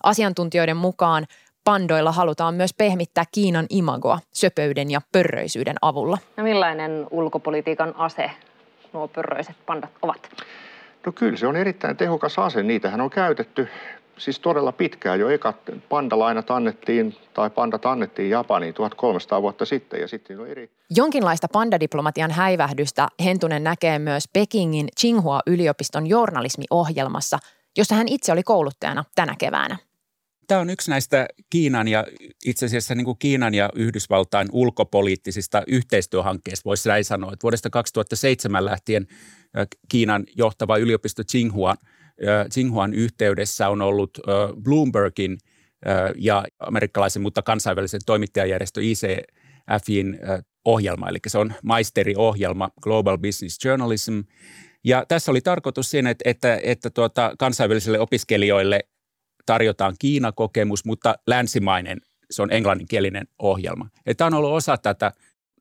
Asiantuntijoiden 0.03 0.77
mukaan 0.77 1.25
pandoilla 1.63 2.11
halutaan 2.11 2.53
myös 2.53 2.73
pehmittää 2.73 3.23
Kiinan 3.31 3.65
imagoa 3.69 4.19
söpöyden 4.33 4.91
ja 4.91 5.01
pörröisyyden 5.11 5.75
avulla. 5.81 6.17
No 6.37 6.43
millainen 6.43 7.07
ulkopolitiikan 7.11 7.95
ase 7.95 8.31
nuo 8.93 9.07
pörröiset 9.07 9.55
pandat 9.65 9.91
ovat? 10.01 10.29
No 11.05 11.11
kyllä 11.11 11.37
se 11.37 11.47
on 11.47 11.55
erittäin 11.55 11.97
tehokas 11.97 12.39
ase. 12.39 12.63
Niitähän 12.63 13.01
on 13.01 13.09
käytetty 13.09 13.69
siis 14.19 14.39
todella 14.39 14.71
pitkään. 14.71 15.19
Jo 15.19 15.29
ekat 15.29 15.55
pandalainat 15.89 16.51
annettiin, 16.51 17.15
tai 17.33 17.49
pandat 17.49 17.85
annettiin 17.85 18.29
Japaniin 18.29 18.73
1300 18.73 19.41
vuotta 19.41 19.65
sitten, 19.65 20.01
ja 20.01 20.07
sitten 20.07 20.39
on 20.39 20.47
eri... 20.47 20.71
Jonkinlaista 20.89 21.47
pandadiplomatian 21.53 22.31
häivähdystä 22.31 23.07
Hentunen 23.23 23.63
näkee 23.63 23.99
myös 23.99 24.23
Pekingin 24.33 24.87
Tsinghua-yliopiston 24.95 26.07
journalismiohjelmassa, 26.07 27.39
jossa 27.77 27.95
hän 27.95 28.07
itse 28.07 28.31
oli 28.31 28.43
kouluttajana 28.43 29.03
tänä 29.15 29.35
keväänä. 29.39 29.77
Tämä 30.47 30.61
on 30.61 30.69
yksi 30.69 30.89
näistä 30.89 31.27
Kiinan 31.49 31.87
ja 31.87 32.05
itse 32.45 32.65
asiassa 32.65 32.95
niin 32.95 33.05
kuin 33.05 33.17
Kiinan 33.19 33.53
ja 33.53 33.69
Yhdysvaltain 33.75 34.47
ulkopoliittisista 34.51 35.63
yhteistyöhankkeista, 35.67 36.65
voisi 36.65 36.89
näin 36.89 37.05
sanoa. 37.05 37.33
Että 37.33 37.43
vuodesta 37.43 37.69
2007 37.69 38.65
lähtien 38.65 39.07
Kiinan 39.89 40.23
johtava 40.35 40.77
yliopisto 40.77 41.23
Tsinghua– 41.23 41.75
Xinhuan 42.49 42.93
yhteydessä 42.93 43.69
on 43.69 43.81
ollut 43.81 44.19
Bloombergin 44.63 45.37
ja 46.15 46.45
amerikkalaisen, 46.59 47.21
mutta 47.21 47.41
kansainvälisen 47.41 48.01
toimittajajärjestö 48.05 48.81
ICFin 48.83 50.19
ohjelma, 50.65 51.09
eli 51.09 51.17
se 51.27 51.37
on 51.37 51.53
maisteriohjelma 51.63 52.69
Global 52.81 53.17
Business 53.17 53.65
Journalism. 53.65 54.19
Ja 54.83 55.05
tässä 55.07 55.31
oli 55.31 55.41
tarkoitus 55.41 55.91
siinä, 55.91 56.09
että, 56.09 56.29
että, 56.29 56.59
että 56.63 56.89
tuota, 56.89 57.33
kansainvälisille 57.39 57.99
opiskelijoille 57.99 58.79
tarjotaan 59.45 59.95
Kiina-kokemus, 59.99 60.85
mutta 60.85 61.15
länsimainen, 61.27 62.01
se 62.31 62.41
on 62.41 62.53
englanninkielinen 62.53 63.27
ohjelma. 63.39 63.89
Ja 64.05 64.15
tämä 64.15 64.27
on 64.27 64.33
ollut 64.33 64.51
osa 64.51 64.77
tätä, 64.77 65.11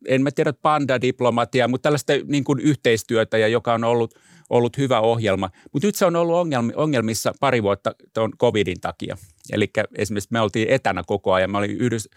en 0.08 0.22
mä 0.22 0.30
tiedä 0.30 0.52
panda-diplomatia, 0.52 1.68
mutta 1.68 1.82
tällaista 1.82 2.12
niin 2.26 2.44
kuin 2.44 2.60
yhteistyötä, 2.60 3.38
ja 3.38 3.48
joka 3.48 3.74
on 3.74 3.84
ollut– 3.84 4.14
ollut 4.50 4.78
hyvä 4.78 5.00
ohjelma. 5.00 5.50
Mutta 5.72 5.88
nyt 5.88 5.94
se 5.94 6.04
on 6.04 6.16
ollut 6.16 6.36
ongelmissa 6.76 7.32
pari 7.40 7.62
vuotta 7.62 7.94
tuon 8.14 8.32
covidin 8.38 8.80
takia. 8.80 9.16
Eli 9.52 9.70
esimerkiksi 9.98 10.28
me 10.32 10.40
oltiin 10.40 10.68
etänä 10.68 11.02
koko 11.06 11.32
ajan. 11.32 11.50
Mä 11.50 11.58
olin 11.58 11.70
Yhdys, 11.70 12.08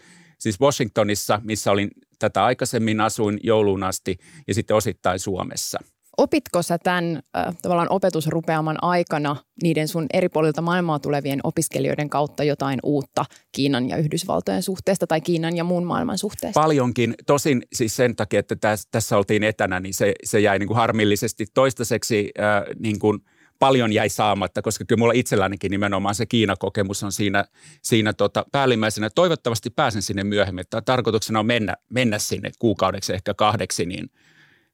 Siis 0.42 0.60
Washingtonissa, 0.60 1.40
missä 1.44 1.70
olin 1.70 1.90
tätä 2.18 2.44
aikaisemmin, 2.44 3.00
asuin 3.00 3.40
jouluun 3.42 3.82
asti 3.82 4.18
ja 4.48 4.54
sitten 4.54 4.76
osittain 4.76 5.18
Suomessa. 5.18 5.78
Opitko 6.16 6.62
sä 6.62 6.78
tämän 6.78 7.22
äh, 7.36 7.56
tavallaan 7.62 7.90
opetusrupeaman 7.90 8.78
aikana 8.82 9.36
niiden 9.62 9.88
sun 9.88 10.06
eri 10.12 10.28
puolilta 10.28 10.62
maailmaa 10.62 10.98
tulevien 10.98 11.40
opiskelijoiden 11.44 12.10
kautta 12.10 12.44
jotain 12.44 12.80
uutta 12.82 13.24
Kiinan 13.52 13.88
ja 13.88 13.96
Yhdysvaltojen 13.96 14.62
suhteesta 14.62 15.06
tai 15.06 15.20
Kiinan 15.20 15.56
ja 15.56 15.64
muun 15.64 15.84
maailman 15.84 16.18
suhteesta? 16.18 16.60
Paljonkin. 16.60 17.14
Tosin 17.26 17.62
siis 17.72 17.96
sen 17.96 18.16
takia, 18.16 18.40
että 18.40 18.56
tässä, 18.56 18.88
tässä 18.90 19.16
oltiin 19.16 19.44
etänä, 19.44 19.80
niin 19.80 19.94
se, 19.94 20.14
se 20.24 20.40
jäi 20.40 20.58
niin 20.58 20.66
kuin 20.66 20.76
harmillisesti 20.76 21.46
toistaiseksi 21.54 22.30
äh, 22.40 22.62
niin 22.78 22.98
kuin– 22.98 23.18
paljon 23.62 23.92
jäi 23.92 24.08
saamatta, 24.08 24.62
koska 24.62 24.84
kyllä 24.84 24.98
mulla 24.98 25.12
itsellänikin 25.12 25.70
nimenomaan 25.70 26.14
se 26.14 26.26
Kiina-kokemus 26.26 27.02
on 27.02 27.12
siinä, 27.12 27.44
siinä 27.82 28.12
tota 28.12 28.46
päällimmäisenä. 28.52 29.10
Toivottavasti 29.10 29.70
pääsen 29.70 30.02
sinne 30.02 30.24
myöhemmin. 30.24 30.60
Että 30.60 30.80
tarkoituksena 30.80 31.40
on 31.40 31.46
mennä, 31.46 31.76
mennä 31.88 32.18
sinne 32.18 32.50
kuukaudeksi, 32.58 33.12
ehkä 33.12 33.34
kahdeksi, 33.34 33.86
niin 33.86 34.10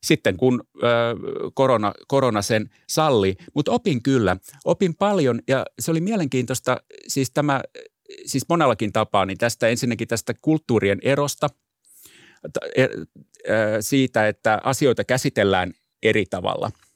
sitten 0.02 0.36
kun 0.36 0.62
ö, 0.76 0.86
korona, 1.54 1.92
korona 2.08 2.42
sen 2.42 2.70
salli. 2.88 3.36
Mutta 3.54 3.72
opin 3.72 4.02
kyllä, 4.02 4.36
opin 4.64 4.94
paljon 4.94 5.40
ja 5.48 5.66
se 5.78 5.90
oli 5.90 6.00
mielenkiintoista, 6.00 6.76
siis 7.08 7.30
tämä, 7.30 7.60
siis 8.26 8.44
monellakin 8.48 8.92
tapaa, 8.92 9.26
niin 9.26 9.38
tästä 9.38 9.68
ensinnäkin 9.68 10.08
tästä 10.08 10.34
kulttuurien 10.42 10.98
erosta, 11.02 11.48
e, 12.76 12.86
siitä, 13.80 14.28
että 14.28 14.60
asioita 14.64 15.04
käsitellään 15.04 15.72
eri 16.02 16.24
tavalla– 16.30 16.70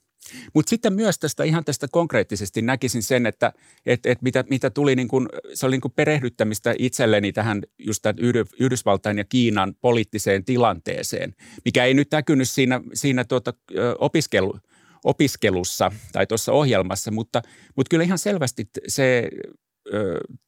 mutta 0.54 0.70
sitten 0.70 0.92
myös 0.92 1.18
tästä 1.18 1.44
ihan 1.44 1.64
tästä 1.64 1.86
konkreettisesti 1.90 2.62
näkisin 2.62 3.02
sen, 3.02 3.26
että 3.26 3.52
et, 3.86 4.06
et 4.06 4.22
mitä, 4.22 4.44
mitä 4.50 4.70
tuli, 4.70 4.96
niin 4.96 5.08
kun, 5.08 5.28
se 5.54 5.66
oli 5.66 5.74
niin 5.74 5.80
kun 5.80 5.90
perehdyttämistä 5.90 6.74
itselleni 6.78 7.32
tähän 7.32 7.62
just 7.78 8.02
tämän 8.02 8.16
Yhdysvaltain 8.60 9.18
ja 9.18 9.24
Kiinan 9.24 9.74
poliittiseen 9.80 10.44
tilanteeseen, 10.44 11.34
mikä 11.64 11.84
ei 11.84 11.94
nyt 11.94 12.08
näkynyt 12.12 12.50
siinä, 12.50 12.80
siinä 12.94 13.24
tuota, 13.24 13.54
opiskelu, 13.98 14.58
opiskelussa 15.04 15.92
tai 16.12 16.26
tuossa 16.26 16.52
ohjelmassa, 16.52 17.10
mutta, 17.10 17.42
mutta 17.76 17.90
kyllä 17.90 18.04
ihan 18.04 18.18
selvästi 18.18 18.68
se 18.88 19.28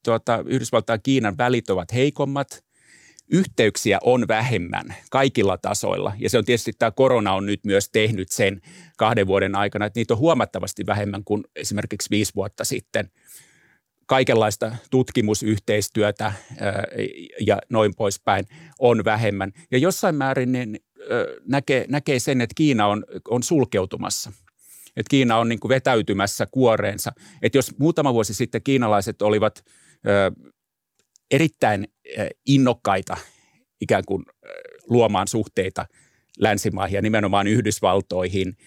tuota, 0.05 0.43
Yhdysvaltain 0.47 0.97
ja 0.97 1.01
Kiinan 1.03 1.37
välit 1.37 1.69
ovat 1.69 1.93
heikommat– 1.93 2.47
yhteyksiä 3.31 3.99
on 4.03 4.27
vähemmän 4.27 4.95
kaikilla 5.11 5.57
tasoilla. 5.57 6.13
Ja 6.19 6.29
se 6.29 6.37
on 6.37 6.45
tietysti 6.45 6.73
tämä 6.79 6.91
korona 6.91 7.33
on 7.33 7.45
nyt 7.45 7.59
myös 7.65 7.89
tehnyt 7.89 8.31
sen 8.31 8.61
kahden 8.97 9.27
vuoden 9.27 9.55
aikana, 9.55 9.85
että 9.85 9.99
niitä 9.99 10.13
on 10.13 10.19
huomattavasti 10.19 10.85
vähemmän 10.85 11.23
kuin 11.23 11.43
esimerkiksi 11.55 12.09
viisi 12.09 12.31
vuotta 12.35 12.63
sitten. 12.63 13.11
Kaikenlaista 14.05 14.75
tutkimusyhteistyötä 14.91 16.33
ja 17.39 17.59
noin 17.69 17.95
poispäin 17.95 18.45
on 18.79 19.05
vähemmän. 19.05 19.51
Ja 19.71 19.77
jossain 19.77 20.15
määrin 20.15 20.51
niin, 20.51 20.79
näkee, 21.47 21.85
näkee 21.89 22.19
sen, 22.19 22.41
että 22.41 22.53
Kiina 22.55 22.87
on, 22.87 23.05
on 23.29 23.43
sulkeutumassa 23.43 24.31
että 24.97 25.09
Kiina 25.09 25.37
on 25.37 25.49
niin 25.49 25.59
vetäytymässä 25.69 26.45
kuoreensa. 26.51 27.11
Että 27.41 27.57
jos 27.57 27.77
muutama 27.79 28.13
vuosi 28.13 28.33
sitten 28.33 28.63
kiinalaiset 28.63 29.21
olivat 29.21 29.63
erittäin 31.31 31.87
innokkaita 32.45 33.17
ikään 33.81 34.03
kuin 34.07 34.25
luomaan 34.89 35.27
suhteita 35.27 35.85
länsimaihin 36.39 36.95
ja 36.95 37.01
nimenomaan 37.01 37.47
Yhdysvaltoihin, 37.47 38.57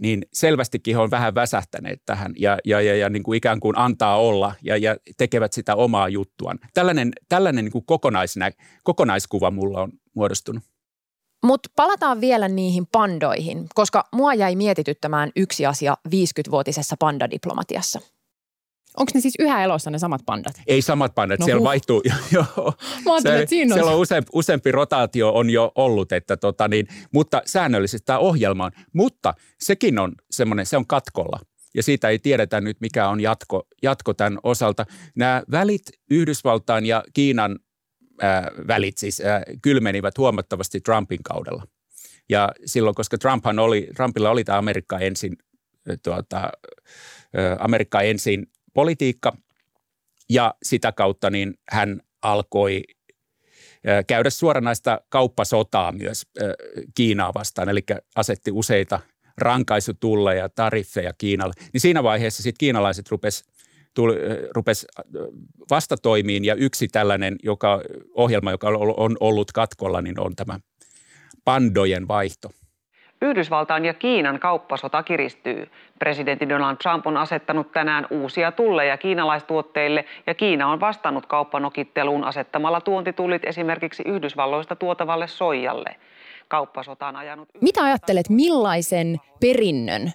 niin 0.00 0.22
selvästikin 0.32 0.96
he 0.96 1.02
on 1.02 1.10
vähän 1.10 1.34
väsähtäneet 1.34 2.02
tähän 2.06 2.32
ja, 2.38 2.58
ja, 2.64 2.80
ja, 2.80 2.96
ja 2.96 3.10
niin 3.10 3.22
kuin 3.22 3.36
ikään 3.36 3.60
kuin 3.60 3.78
antaa 3.78 4.20
olla 4.20 4.54
ja, 4.62 4.76
ja 4.76 4.96
tekevät 5.16 5.52
sitä 5.52 5.74
omaa 5.74 6.08
juttuaan. 6.08 6.58
Tällainen, 6.74 7.12
tällainen 7.28 7.64
niin 7.64 7.72
kuin 7.72 7.86
kokonaisnä, 7.86 8.50
kokonaiskuva 8.82 9.50
mulla 9.50 9.82
on 9.82 9.92
muodostunut. 10.14 10.62
Mutta 11.44 11.68
palataan 11.76 12.20
vielä 12.20 12.48
niihin 12.48 12.86
pandoihin, 12.92 13.66
koska 13.74 14.08
mua 14.12 14.34
jäi 14.34 14.56
mietityttämään 14.56 15.30
yksi 15.36 15.66
asia 15.66 15.96
50-vuotisessa 16.08 16.96
pandadiplomatiassa– 16.98 18.00
Onko 18.96 19.10
ne 19.14 19.20
siis 19.20 19.34
yhä 19.38 19.64
elossa 19.64 19.90
ne 19.90 19.98
samat 19.98 20.20
pandat? 20.26 20.52
Ei 20.66 20.82
samat 20.82 21.14
pandat, 21.14 21.40
no, 21.40 21.44
siellä 21.44 21.58
huh. 21.58 21.66
vaihtuu. 21.66 22.02
Jo, 22.32 22.44
Mä 23.04 23.20
se, 23.20 23.38
että 23.38 23.50
siinä 23.50 23.74
siellä 23.74 23.90
on 23.90 23.98
useampi, 23.98 24.30
useampi 24.32 24.72
rotaatio 24.72 25.32
on 25.34 25.50
jo 25.50 25.72
ollut, 25.74 26.12
että 26.12 26.36
tota 26.36 26.68
niin, 26.68 26.88
mutta 27.12 27.42
säännöllisesti 27.46 28.04
tämä 28.06 28.18
ohjelma 28.18 28.64
on. 28.64 28.70
Mutta 28.92 29.34
sekin 29.60 29.98
on 29.98 30.12
semmoinen, 30.30 30.66
se 30.66 30.76
on 30.76 30.86
katkolla. 30.86 31.40
Ja 31.74 31.82
siitä 31.82 32.08
ei 32.08 32.18
tiedetä 32.18 32.60
nyt, 32.60 32.76
mikä 32.80 33.08
on 33.08 33.20
jatko, 33.20 33.66
jatko 33.82 34.14
tämän 34.14 34.38
osalta. 34.42 34.86
Nämä 35.16 35.42
välit 35.50 35.82
Yhdysvaltain 36.10 36.86
ja 36.86 37.04
Kiinan 37.12 37.58
äh, 38.24 38.44
välit 38.68 38.98
siis 38.98 39.20
äh, 39.20 39.42
kylmenivät 39.62 40.18
huomattavasti 40.18 40.80
Trumpin 40.80 41.22
kaudella. 41.22 41.66
Ja 42.28 42.52
silloin, 42.66 42.94
koska 42.94 43.18
Trumphan 43.18 43.58
oli, 43.58 43.88
Trumpilla 43.96 44.30
oli 44.30 44.44
tämä 44.44 44.58
Amerikka 44.58 44.98
ensin, 44.98 45.36
tuota, 46.02 46.50
Amerikka 47.58 48.00
ensin 48.00 48.46
politiikka. 48.76 49.36
Ja 50.30 50.54
sitä 50.62 50.92
kautta 50.92 51.30
niin 51.30 51.54
hän 51.70 52.00
alkoi 52.22 52.82
käydä 54.06 54.30
suoranaista 54.30 55.00
kauppasotaa 55.08 55.92
myös 55.92 56.22
Kiinaa 56.94 57.34
vastaan, 57.34 57.68
eli 57.68 57.80
asetti 58.16 58.50
useita 58.50 59.00
rankaisutulleja, 59.38 60.48
tariffeja 60.48 61.12
Kiinalle. 61.18 61.52
Niin 61.72 61.80
siinä 61.80 62.02
vaiheessa 62.02 62.42
sitten 62.42 62.58
kiinalaiset 62.58 63.10
rupes, 63.10 63.44
tuli, 63.94 64.14
rupes 64.54 64.86
vastatoimiin. 65.70 66.44
Ja 66.44 66.54
yksi 66.54 66.88
tällainen 66.88 67.36
joka, 67.42 67.82
ohjelma, 68.14 68.50
joka 68.50 68.68
on 68.96 69.16
ollut 69.20 69.52
katkolla, 69.52 70.02
niin 70.02 70.20
on 70.20 70.36
tämä 70.36 70.60
pandojen 71.44 72.08
vaihto– 72.08 72.50
Yhdysvaltain 73.22 73.84
ja 73.84 73.94
Kiinan 73.94 74.40
kauppasota 74.40 75.02
kiristyy. 75.02 75.70
Presidentti 75.98 76.48
Donald 76.48 76.76
Trump 76.76 77.06
on 77.06 77.16
asettanut 77.16 77.72
tänään 77.72 78.06
uusia 78.10 78.52
tulleja 78.52 78.96
kiinalaistuotteille 78.96 80.04
ja 80.26 80.34
Kiina 80.34 80.72
on 80.72 80.80
vastannut 80.80 81.26
kauppanokitteluun 81.26 82.24
asettamalla 82.24 82.80
tuontitullit 82.80 83.44
esimerkiksi 83.44 84.02
Yhdysvalloista 84.06 84.76
tuotavalle 84.76 85.28
soijalle. 85.28 85.96
Kauppasota 86.48 87.06
on 87.06 87.16
ajanut... 87.16 87.48
Mitä 87.60 87.84
ajattelet, 87.84 88.28
millaisen 88.28 89.16
perinnön 89.40 90.12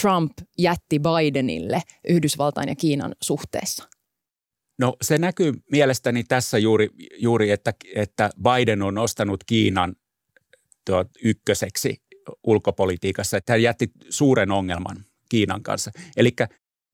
Trump 0.00 0.32
jätti 0.58 1.00
Bidenille 1.00 1.82
Yhdysvaltain 2.08 2.68
ja 2.68 2.74
Kiinan 2.74 3.14
suhteessa? 3.20 3.88
No 4.78 4.96
se 5.02 5.18
näkyy 5.18 5.52
mielestäni 5.70 6.24
tässä 6.24 6.58
juuri, 6.58 6.88
juuri 7.18 7.50
että, 7.50 7.72
että 7.94 8.30
Biden 8.42 8.82
on 8.82 8.94
nostanut 8.94 9.44
Kiinan 9.44 9.94
tuot, 10.86 11.08
ykköseksi 11.24 12.03
ulkopolitiikassa, 12.44 13.36
että 13.36 13.52
hän 13.52 13.62
jätti 13.62 13.90
suuren 14.08 14.50
ongelman 14.50 14.96
Kiinan 15.28 15.62
kanssa. 15.62 15.90
Eli 16.16 16.30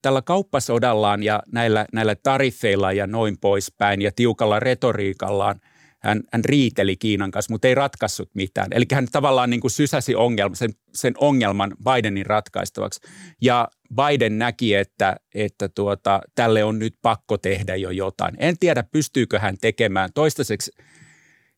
tällä 0.03 0.23
kauppasodallaan 0.23 1.23
ja 1.23 1.43
näillä, 1.53 1.87
näillä 1.93 2.15
tariffeilla 2.15 2.93
ja 2.93 3.07
noin 3.07 3.39
poispäin 3.41 4.03
ja 4.03 4.13
tiukalla 4.17 4.61
retoriikallaan 4.61 5.61
hän, 6.03 6.23
hän 6.33 6.45
riiteli 6.45 6.97
Kiinan 6.97 7.31
kanssa, 7.31 7.53
mutta 7.53 7.69
ei 7.69 7.75
ratkaissut 7.75 8.31
mitään. 8.35 8.69
Eli 8.71 8.85
hän 8.93 9.07
tavallaan 9.13 9.51
niin 9.51 9.61
kuin 9.61 9.71
sysäsi 9.71 10.15
ongelma, 10.15 10.55
sen, 10.55 10.71
sen 10.95 11.15
ongelman 11.19 11.77
Bidenin 11.85 12.27
ratkaistavaksi. 12.27 13.01
Ja 13.43 13.69
Biden 13.95 14.39
näki, 14.39 14.75
että, 14.75 15.17
että 15.35 15.69
tuota, 15.69 16.21
tälle 16.35 16.65
on 16.65 16.79
nyt 16.79 16.95
pakko 17.03 17.39
tehdä 17.39 17.77
jo 17.77 17.91
jotain. 17.91 18.35
En 18.39 18.59
tiedä, 18.59 18.83
pystyykö 18.83 19.39
hän 19.39 19.57
tekemään. 19.61 20.11
Toistaiseksi 20.15 20.73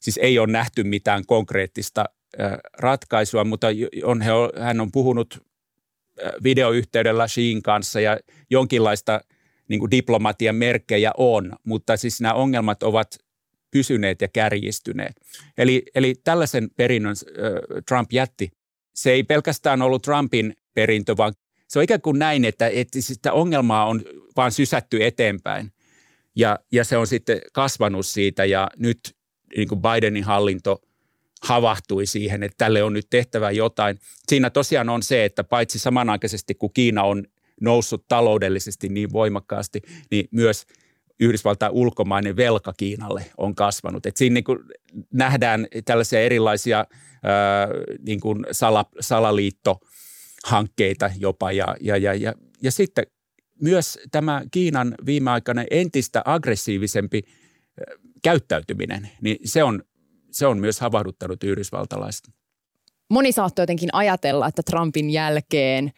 siis 0.00 0.18
ei 0.22 0.38
ole 0.38 0.52
nähty 0.52 0.84
mitään 0.84 1.26
konkreettista 1.26 2.04
ratkaisua, 2.78 3.44
mutta 3.44 3.66
on, 4.04 4.22
hän 4.58 4.80
on 4.80 4.92
puhunut 4.92 5.42
videoyhteydellä 6.44 7.26
Xiin 7.26 7.62
kanssa 7.62 8.00
ja 8.00 8.18
jonkinlaista 8.50 9.20
niin 9.68 9.80
kuin 9.80 9.90
diplomatian 9.90 10.56
merkkejä 10.56 11.12
on, 11.16 11.56
mutta 11.64 11.96
siis 11.96 12.20
nämä 12.20 12.34
ongelmat 12.34 12.82
ovat 12.82 13.18
pysyneet 13.70 14.20
ja 14.20 14.28
kärjistyneet. 14.28 15.20
Eli, 15.58 15.82
eli 15.94 16.14
tällaisen 16.24 16.70
perinnön 16.76 17.16
Trump 17.88 18.12
jätti. 18.12 18.50
Se 18.94 19.10
ei 19.10 19.22
pelkästään 19.22 19.82
ollut 19.82 20.02
Trumpin 20.02 20.54
perintö, 20.74 21.16
vaan 21.16 21.32
se 21.68 21.78
on 21.78 21.82
ikään 21.82 22.00
kuin 22.00 22.18
näin, 22.18 22.44
että, 22.44 22.68
että 22.68 23.00
sitä 23.00 23.32
ongelmaa 23.32 23.86
on 23.86 24.02
vaan 24.36 24.52
sysätty 24.52 25.04
eteenpäin. 25.04 25.72
Ja, 26.36 26.58
ja 26.72 26.84
se 26.84 26.96
on 26.96 27.06
sitten 27.06 27.40
kasvanut 27.52 28.06
siitä 28.06 28.44
ja 28.44 28.68
nyt 28.76 29.16
niin 29.56 29.68
kuin 29.68 29.82
Bidenin 29.82 30.24
hallinto– 30.24 30.80
havahtui 31.42 32.06
siihen, 32.06 32.42
että 32.42 32.58
tälle 32.58 32.82
on 32.82 32.92
nyt 32.92 33.06
tehtävä 33.10 33.50
jotain. 33.50 33.98
Siinä 34.28 34.50
tosiaan 34.50 34.88
on 34.88 35.02
se, 35.02 35.24
että 35.24 35.44
paitsi 35.44 35.78
samanaikaisesti 35.78 36.54
kun 36.54 36.70
Kiina 36.74 37.02
on 37.02 37.24
noussut 37.60 38.04
taloudellisesti 38.08 38.88
niin 38.88 39.12
voimakkaasti, 39.12 39.82
niin 40.10 40.28
myös 40.30 40.66
Yhdysvaltain 41.20 41.72
ulkomainen 41.72 42.36
velka 42.36 42.72
Kiinalle 42.76 43.24
on 43.38 43.54
kasvanut. 43.54 44.06
Et 44.06 44.16
siinä 44.16 44.34
niin 44.34 44.44
kuin 44.44 44.58
nähdään 45.12 45.66
tällaisia 45.84 46.20
erilaisia 46.20 46.76
ää, 46.76 46.86
niin 48.06 48.20
kuin 48.20 48.46
sala, 48.52 48.84
salaliittohankkeita 49.00 51.10
jopa. 51.18 51.52
Ja, 51.52 51.76
ja, 51.80 51.96
ja, 51.96 52.14
ja, 52.14 52.32
ja 52.62 52.72
sitten 52.72 53.06
myös 53.60 53.98
tämä 54.10 54.42
Kiinan 54.50 54.94
viimeaikainen 55.06 55.66
entistä 55.70 56.22
aggressiivisempi 56.24 57.22
käyttäytyminen, 58.22 59.08
niin 59.20 59.38
se 59.44 59.64
on, 59.64 59.82
se 60.32 60.46
on 60.46 60.58
myös 60.58 60.80
havahduttanut 60.80 61.44
yhdysvaltalaista. 61.44 62.30
Moni 63.10 63.32
saattoi 63.32 63.62
jotenkin 63.62 63.88
ajatella, 63.92 64.48
että 64.48 64.62
Trumpin 64.62 65.10
jälkeen 65.10 65.92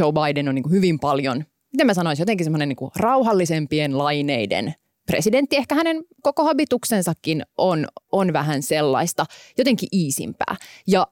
Joe 0.00 0.12
Biden 0.12 0.48
on 0.48 0.54
niin 0.54 0.70
hyvin 0.70 0.98
paljon, 0.98 1.44
miten 1.72 1.86
mä 1.86 1.94
sanoisin, 1.94 2.22
jotenkin 2.22 2.44
semmoinen 2.44 2.68
niin 2.68 2.90
rauhallisempien 2.96 3.98
laineiden 3.98 4.74
presidentti. 5.06 5.56
Ehkä 5.56 5.74
hänen 5.74 6.04
koko 6.22 6.44
habituksensakin 6.44 7.42
on, 7.58 7.86
on 8.12 8.32
vähän 8.32 8.62
sellaista, 8.62 9.26
jotenkin 9.58 9.88
iisimpää. 9.92 10.56
Ja 10.86 11.06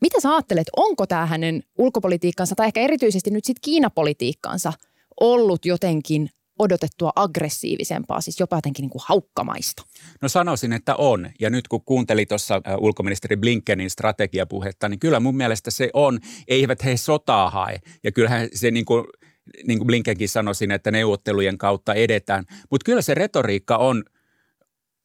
mitä 0.00 0.20
sä 0.20 0.30
ajattelet, 0.30 0.66
onko 0.76 1.06
tämä 1.06 1.26
hänen 1.26 1.62
ulkopolitiikkansa 1.78 2.54
tai 2.54 2.66
ehkä 2.66 2.80
erityisesti 2.80 3.30
nyt 3.30 3.44
sitten 3.44 3.60
Kiinapolitiikkansa 3.62 4.72
ollut 5.20 5.66
jotenkin 5.66 6.30
odotettua 6.60 7.12
aggressiivisempaa, 7.16 8.20
siis 8.20 8.40
jopa 8.40 8.56
jotenkin 8.56 8.82
niin 8.82 8.90
kuin 8.90 9.02
haukkamaista? 9.06 9.82
No 10.22 10.28
sanoisin, 10.28 10.72
että 10.72 10.96
on. 10.96 11.30
Ja 11.40 11.50
nyt 11.50 11.68
kun 11.68 11.84
kuuntelin 11.84 12.28
tuossa 12.28 12.62
ulkoministeri 12.78 13.36
Blinkenin 13.36 13.90
strategiapuhetta, 13.90 14.88
niin 14.88 15.00
kyllä 15.00 15.20
mun 15.20 15.36
mielestä 15.36 15.70
se 15.70 15.90
on. 15.94 16.18
Eivät 16.48 16.84
he 16.84 16.96
sotaa 16.96 17.50
hae. 17.50 17.78
Ja 18.04 18.12
kyllähän 18.12 18.48
se 18.54 18.70
niin 18.70 18.84
kuin, 18.84 19.04
niin 19.66 19.78
kuin 19.78 19.86
Blinkenkin 19.86 20.28
sanoisin, 20.28 20.70
että 20.70 20.90
neuvottelujen 20.90 21.58
kautta 21.58 21.94
edetään. 21.94 22.44
Mutta 22.70 22.84
kyllä 22.84 23.02
se 23.02 23.14
retoriikka 23.14 23.76
on, 23.76 24.04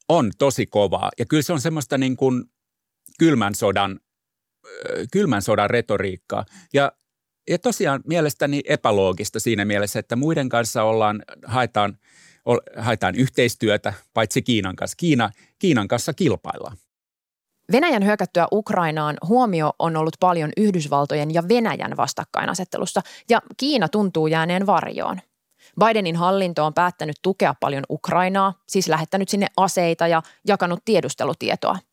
on 0.09 0.31
tosi 0.38 0.65
kovaa. 0.65 1.12
Ja 1.19 1.25
kyllä 1.25 1.43
se 1.43 1.53
on 1.53 1.62
semmoista 1.62 1.97
niin 1.97 2.17
kuin 2.17 2.43
kylmän 3.19 3.55
sodan 3.55 4.00
kylmän 5.12 5.41
sodan 5.41 5.69
retoriikkaa. 5.69 6.45
Ja, 6.74 6.91
ja 7.49 7.59
tosiaan 7.59 8.01
mielestäni 8.07 8.61
epäloogista 8.69 9.39
siinä 9.39 9.65
mielessä, 9.65 9.99
että 9.99 10.15
muiden 10.15 10.49
kanssa 10.49 10.83
ollaan, 10.83 11.23
haetaan, 11.45 11.97
haetaan 12.77 13.15
yhteistyötä, 13.15 13.93
paitsi 14.13 14.41
Kiinan 14.41 14.75
kanssa. 14.75 14.95
Kiina, 14.97 15.31
Kiinan 15.59 15.87
kanssa 15.87 16.13
kilpaillaan. 16.13 16.77
Venäjän 17.71 18.05
hyökättyä 18.05 18.47
Ukrainaan 18.51 19.17
huomio 19.27 19.73
on 19.79 19.97
ollut 19.97 20.15
paljon 20.19 20.51
Yhdysvaltojen 20.57 21.33
ja 21.33 21.43
Venäjän 21.49 21.97
vastakkainasettelussa, 21.97 23.01
ja 23.29 23.41
Kiina 23.57 23.89
tuntuu 23.89 24.27
jääneen 24.27 24.65
varjoon. 24.65 25.19
Bidenin 25.79 26.15
hallinto 26.15 26.65
on 26.65 26.73
päättänyt 26.73 27.15
tukea 27.21 27.55
paljon 27.59 27.83
Ukrainaa, 27.89 28.53
siis 28.67 28.87
lähettänyt 28.87 29.29
sinne 29.29 29.47
aseita 29.57 30.07
ja 30.07 30.21
jakanut 30.47 30.79
tiedustelutietoa– 30.85 31.77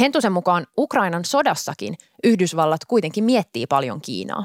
Hentusen 0.00 0.32
mukaan 0.32 0.66
Ukrainan 0.78 1.24
sodassakin 1.24 1.94
Yhdysvallat 2.24 2.84
kuitenkin 2.84 3.24
miettii 3.24 3.66
paljon 3.66 4.00
Kiinaa. 4.00 4.44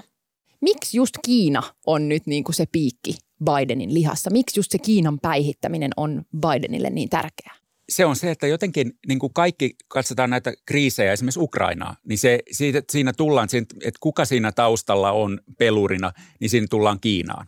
Miksi 0.62 0.98
just 0.98 1.14
Kiina 1.26 1.64
on 1.86 2.10
nyt 2.10 2.28
niin 2.28 2.44
kuin 2.44 2.56
se 2.56 2.66
piikki 2.72 3.18
Bidenin 3.46 3.94
lihassa? 3.94 4.30
Miksi 4.30 4.60
just 4.60 4.72
se 4.72 4.78
Kiinan 4.78 5.20
päihittäminen 5.20 5.92
on 5.98 6.26
Bidenille 6.42 6.90
niin 6.90 7.10
tärkeää? 7.10 7.56
se 7.90 8.06
on 8.06 8.16
se, 8.16 8.32
että 8.32 8.48
jotenkin 8.48 8.92
niin 9.08 9.20
kuin 9.20 9.34
kaikki 9.34 9.76
katsotaan 9.88 10.30
näitä 10.30 10.54
kriisejä, 10.66 11.14
esimerkiksi 11.14 11.40
Ukrainaa, 11.40 11.96
niin 12.04 12.18
se, 12.18 12.40
siitä, 12.52 12.82
siinä 12.92 13.14
tullaan, 13.14 13.48
että 13.56 14.00
kuka 14.00 14.26
siinä 14.26 14.52
taustalla 14.52 15.12
on 15.12 15.40
pelurina, 15.58 16.12
niin 16.40 16.50
siinä 16.50 16.68
tullaan 16.70 17.00
Kiinaan. 17.00 17.48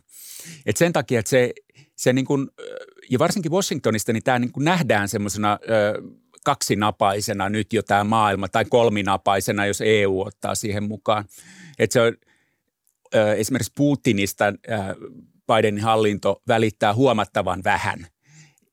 Et 0.66 0.76
sen 0.76 0.92
takia, 0.92 1.18
että 1.18 1.30
se, 1.30 1.52
se 1.96 2.12
niin 2.12 2.24
kuin, 2.24 2.48
ja 3.10 3.18
varsinkin 3.18 3.52
Washingtonista, 3.52 4.12
niin 4.12 4.22
tämä 4.22 4.38
niin 4.38 4.52
kuin 4.52 4.64
nähdään 4.64 5.08
semmoisena 5.08 5.58
kaksinapaisena 6.44 7.48
nyt 7.48 7.72
jo 7.72 7.82
tämä 7.82 8.04
maailma, 8.04 8.48
tai 8.48 8.64
kolminapaisena, 8.64 9.66
jos 9.66 9.80
EU 9.80 10.20
ottaa 10.20 10.54
siihen 10.54 10.82
mukaan. 10.82 11.24
Että 11.78 11.92
se 11.92 12.00
on 12.00 12.12
esimerkiksi 13.36 13.72
Putinista 13.76 14.44
Bidenin 15.46 15.82
hallinto 15.82 16.42
välittää 16.48 16.94
huomattavan 16.94 17.60
vähän. 17.64 18.06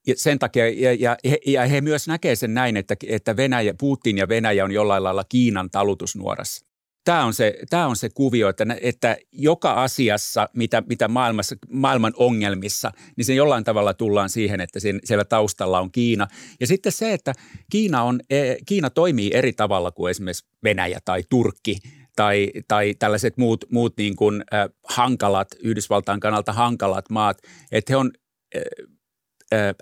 Ja 0.07 0.13
sen 0.17 0.39
takia, 0.39 0.69
ja, 0.69 0.93
ja, 0.99 1.17
ja 1.47 1.67
he 1.67 1.81
myös 1.81 2.07
näkee 2.07 2.35
sen 2.35 2.53
näin, 2.53 2.77
että, 2.77 2.95
että 3.07 3.37
Venäjä, 3.37 3.73
Putin 3.79 4.17
ja 4.17 4.27
Venäjä 4.27 4.63
on 4.63 4.71
jollain 4.71 5.03
lailla 5.03 5.23
Kiinan 5.23 5.69
talutusnuorassa 5.71 6.67
tämä 7.07 7.25
on 7.25 7.33
se, 7.33 7.57
tämä 7.69 7.87
on 7.87 7.95
se 7.95 8.09
kuvio, 8.09 8.49
että, 8.49 8.65
että 8.81 9.17
joka 9.31 9.73
asiassa, 9.73 10.49
mitä, 10.53 10.83
mitä 10.89 11.07
maailmassa, 11.07 11.55
maailman 11.69 12.13
ongelmissa, 12.15 12.91
niin 13.17 13.25
se 13.25 13.33
jollain 13.33 13.63
tavalla 13.63 13.93
tullaan 13.93 14.29
siihen, 14.29 14.61
että 14.61 14.79
sen, 14.79 14.99
siellä 15.03 15.25
taustalla 15.25 15.79
on 15.79 15.91
Kiina. 15.91 16.27
Ja 16.59 16.67
sitten 16.67 16.91
se, 16.91 17.13
että 17.13 17.33
Kiina, 17.71 18.03
on, 18.03 18.19
e, 18.29 18.55
Kiina 18.65 18.89
toimii 18.89 19.31
eri 19.33 19.53
tavalla 19.53 19.91
kuin 19.91 20.11
esimerkiksi 20.11 20.45
Venäjä 20.63 20.99
tai 21.05 21.23
Turkki 21.29 21.77
tai, 22.17 22.51
tai 22.67 22.93
tällaiset 22.99 23.37
muut, 23.37 23.65
muut 23.71 23.93
niin 23.97 24.15
kuin, 24.15 24.43
äh, 24.53 24.69
hankalat, 24.83 25.47
Yhdysvaltain 25.63 26.19
kannalta 26.19 26.53
hankalat 26.53 27.09
maat, 27.09 27.37
että 27.71 27.93
he 27.93 27.97
on 27.97 28.11
äh, 28.55 28.61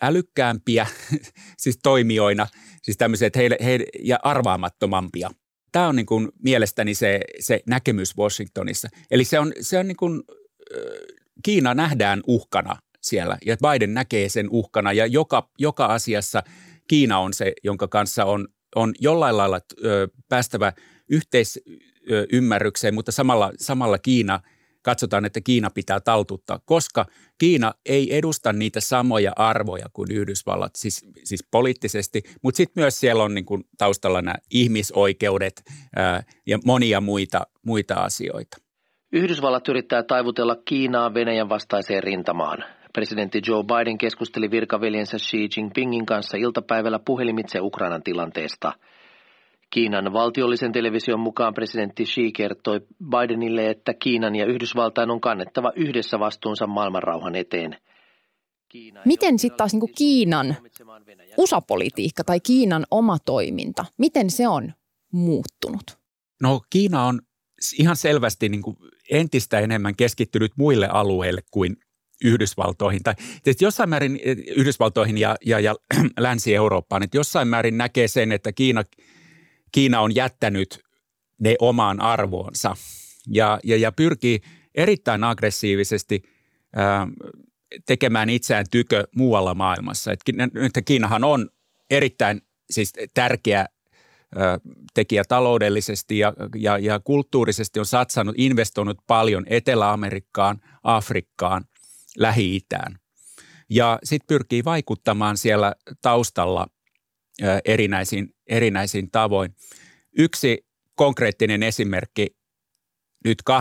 älykkäämpiä 0.01 0.87
siis 1.63 1.79
toimijoina, 1.83 2.47
siis 2.81 2.97
tämmöiset 2.97 3.35
heille, 3.35 3.57
heille, 3.63 3.85
ja 4.03 4.19
arvaamattomampia– 4.23 5.29
tämä 5.75 5.87
on 5.87 5.95
niin 5.95 6.05
kuin 6.05 6.29
mielestäni 6.43 6.95
se, 6.95 7.19
se 7.39 7.61
näkemys 7.67 8.17
Washingtonissa. 8.17 8.87
Eli 9.11 9.23
se 9.23 9.39
on, 9.39 9.51
se 9.61 9.79
on 9.79 9.87
niin 9.87 9.97
kuin, 9.97 10.23
Kiina 11.43 11.73
nähdään 11.73 12.21
uhkana 12.27 12.75
siellä 13.01 13.37
ja 13.45 13.57
Biden 13.57 13.93
näkee 13.93 14.29
sen 14.29 14.47
uhkana 14.49 14.93
ja 14.93 15.05
joka, 15.05 15.49
joka 15.59 15.85
asiassa 15.85 16.43
Kiina 16.87 17.19
on 17.19 17.33
se, 17.33 17.53
jonka 17.63 17.87
kanssa 17.87 18.25
on, 18.25 18.47
on 18.75 18.93
jollain 18.99 19.37
lailla 19.37 19.59
päästävä 20.29 20.73
yhteisymmärrykseen, 22.07 22.93
mutta 22.93 23.11
samalla, 23.11 23.51
samalla 23.57 23.97
Kiina– 23.97 24.39
katsotaan, 24.85 25.25
että 25.25 25.41
Kiina 25.41 25.69
pitää 25.69 25.99
taltuttaa, 25.99 26.59
koska 26.65 27.05
Kiina 27.37 27.71
ei 27.85 28.17
edusta 28.17 28.53
niitä 28.53 28.79
samoja 28.79 29.31
arvoja 29.35 29.85
kuin 29.93 30.11
Yhdysvallat, 30.11 30.71
siis, 30.75 31.05
siis 31.23 31.47
poliittisesti, 31.51 32.21
mutta 32.41 32.57
sitten 32.57 32.81
myös 32.81 32.99
siellä 32.99 33.23
on 33.23 33.33
niin 33.33 33.45
kuin 33.45 33.63
taustalla 33.77 34.21
nämä 34.21 34.35
ihmisoikeudet 34.51 35.63
ää, 35.95 36.23
ja 36.47 36.59
monia 36.65 37.01
muita, 37.01 37.41
muita 37.65 37.93
asioita. 37.93 38.57
Yhdysvallat 39.11 39.67
yrittää 39.67 40.03
taivutella 40.03 40.55
Kiinaa 40.65 41.13
Venäjän 41.13 41.49
vastaiseen 41.49 42.03
rintamaan. 42.03 42.63
Presidentti 42.93 43.41
Joe 43.47 43.63
Biden 43.63 43.97
keskusteli 43.97 44.51
virkaveljensä 44.51 45.17
Xi 45.17 45.49
Jinpingin 45.57 46.05
kanssa 46.05 46.37
iltapäivällä 46.37 46.99
puhelimitse 46.99 47.59
Ukrainan 47.61 48.03
tilanteesta– 48.03 48.73
Kiinan 49.69 50.13
valtiollisen 50.13 50.71
television 50.71 51.19
mukaan 51.19 51.53
presidentti 51.53 52.03
Xi 52.05 52.31
kertoi 52.31 52.81
Bidenille, 53.09 53.69
että 53.69 53.93
Kiinan 53.93 54.35
ja 54.35 54.45
Yhdysvaltain 54.45 55.11
on 55.11 55.21
kannettava 55.21 55.71
yhdessä 55.75 56.19
vastuunsa 56.19 56.67
maailmanrauhan 56.67 57.35
eteen. 57.35 57.77
Miten 59.05 59.39
sitten 59.39 59.57
taas 59.57 59.73
niin 59.73 59.93
Kiinan 59.97 60.55
USA-politiikka 61.37 62.23
tai 62.23 62.39
Kiinan 62.39 62.85
oma 62.91 63.17
toiminta, 63.19 63.85
miten 63.97 64.29
se 64.29 64.47
on 64.47 64.73
muuttunut? 65.11 65.97
No 66.41 66.61
Kiina 66.69 67.03
on 67.03 67.21
ihan 67.79 67.95
selvästi 67.95 68.49
niin 68.49 68.61
kuin 68.61 68.77
entistä 69.11 69.59
enemmän 69.59 69.95
keskittynyt 69.95 70.51
muille 70.57 70.87
alueille 70.87 71.41
kuin 71.51 71.77
Yhdysvaltoihin. 72.23 73.03
Tai 73.03 73.13
jossain 73.61 73.89
määrin 73.89 74.19
Yhdysvaltoihin 74.55 75.17
ja, 75.17 75.35
ja, 75.45 75.59
ja 75.59 75.75
Länsi-Eurooppaan, 76.19 77.03
että 77.03 77.17
jossain 77.17 77.47
määrin 77.47 77.77
näkee 77.77 78.07
sen, 78.07 78.31
että 78.31 78.51
Kiina– 78.51 78.83
Kiina 79.75 80.01
on 80.01 80.15
jättänyt 80.15 80.79
ne 81.39 81.55
omaan 81.59 82.01
arvoonsa 82.01 82.75
ja, 83.27 83.59
ja, 83.63 83.77
ja 83.77 83.91
pyrkii 83.91 84.39
erittäin 84.75 85.23
aggressiivisesti 85.23 86.23
ää, 86.75 87.07
tekemään 87.85 88.29
itseään 88.29 88.65
tykö 88.71 89.07
muualla 89.15 89.53
maailmassa. 89.53 90.11
Et 90.11 90.19
nyt 90.53 90.71
Kiinahan 90.85 91.23
on 91.23 91.49
erittäin 91.89 92.41
siis 92.69 92.93
tärkeä 93.13 93.65
ää, 94.35 94.59
tekijä 94.93 95.23
taloudellisesti 95.27 96.17
ja, 96.17 96.33
ja, 96.55 96.77
ja 96.77 96.99
kulttuurisesti 96.99 97.79
on 97.79 97.85
satsannut, 97.85 98.35
investoinut 98.37 98.97
paljon 99.07 99.43
Etelä-Amerikkaan, 99.49 100.61
Afrikkaan, 100.83 101.65
Lähi-Itään. 102.17 102.99
Ja 103.69 103.99
sitten 104.03 104.27
pyrkii 104.27 104.63
vaikuttamaan 104.65 105.37
siellä 105.37 105.73
taustalla 106.01 106.67
erinäisiin, 107.65 108.34
erinäisiin 108.47 109.11
tavoin. 109.11 109.55
Yksi 110.17 110.65
konkreettinen 110.95 111.63
esimerkki, 111.63 112.27
nyt 113.25 113.37
8.6. 113.51 113.55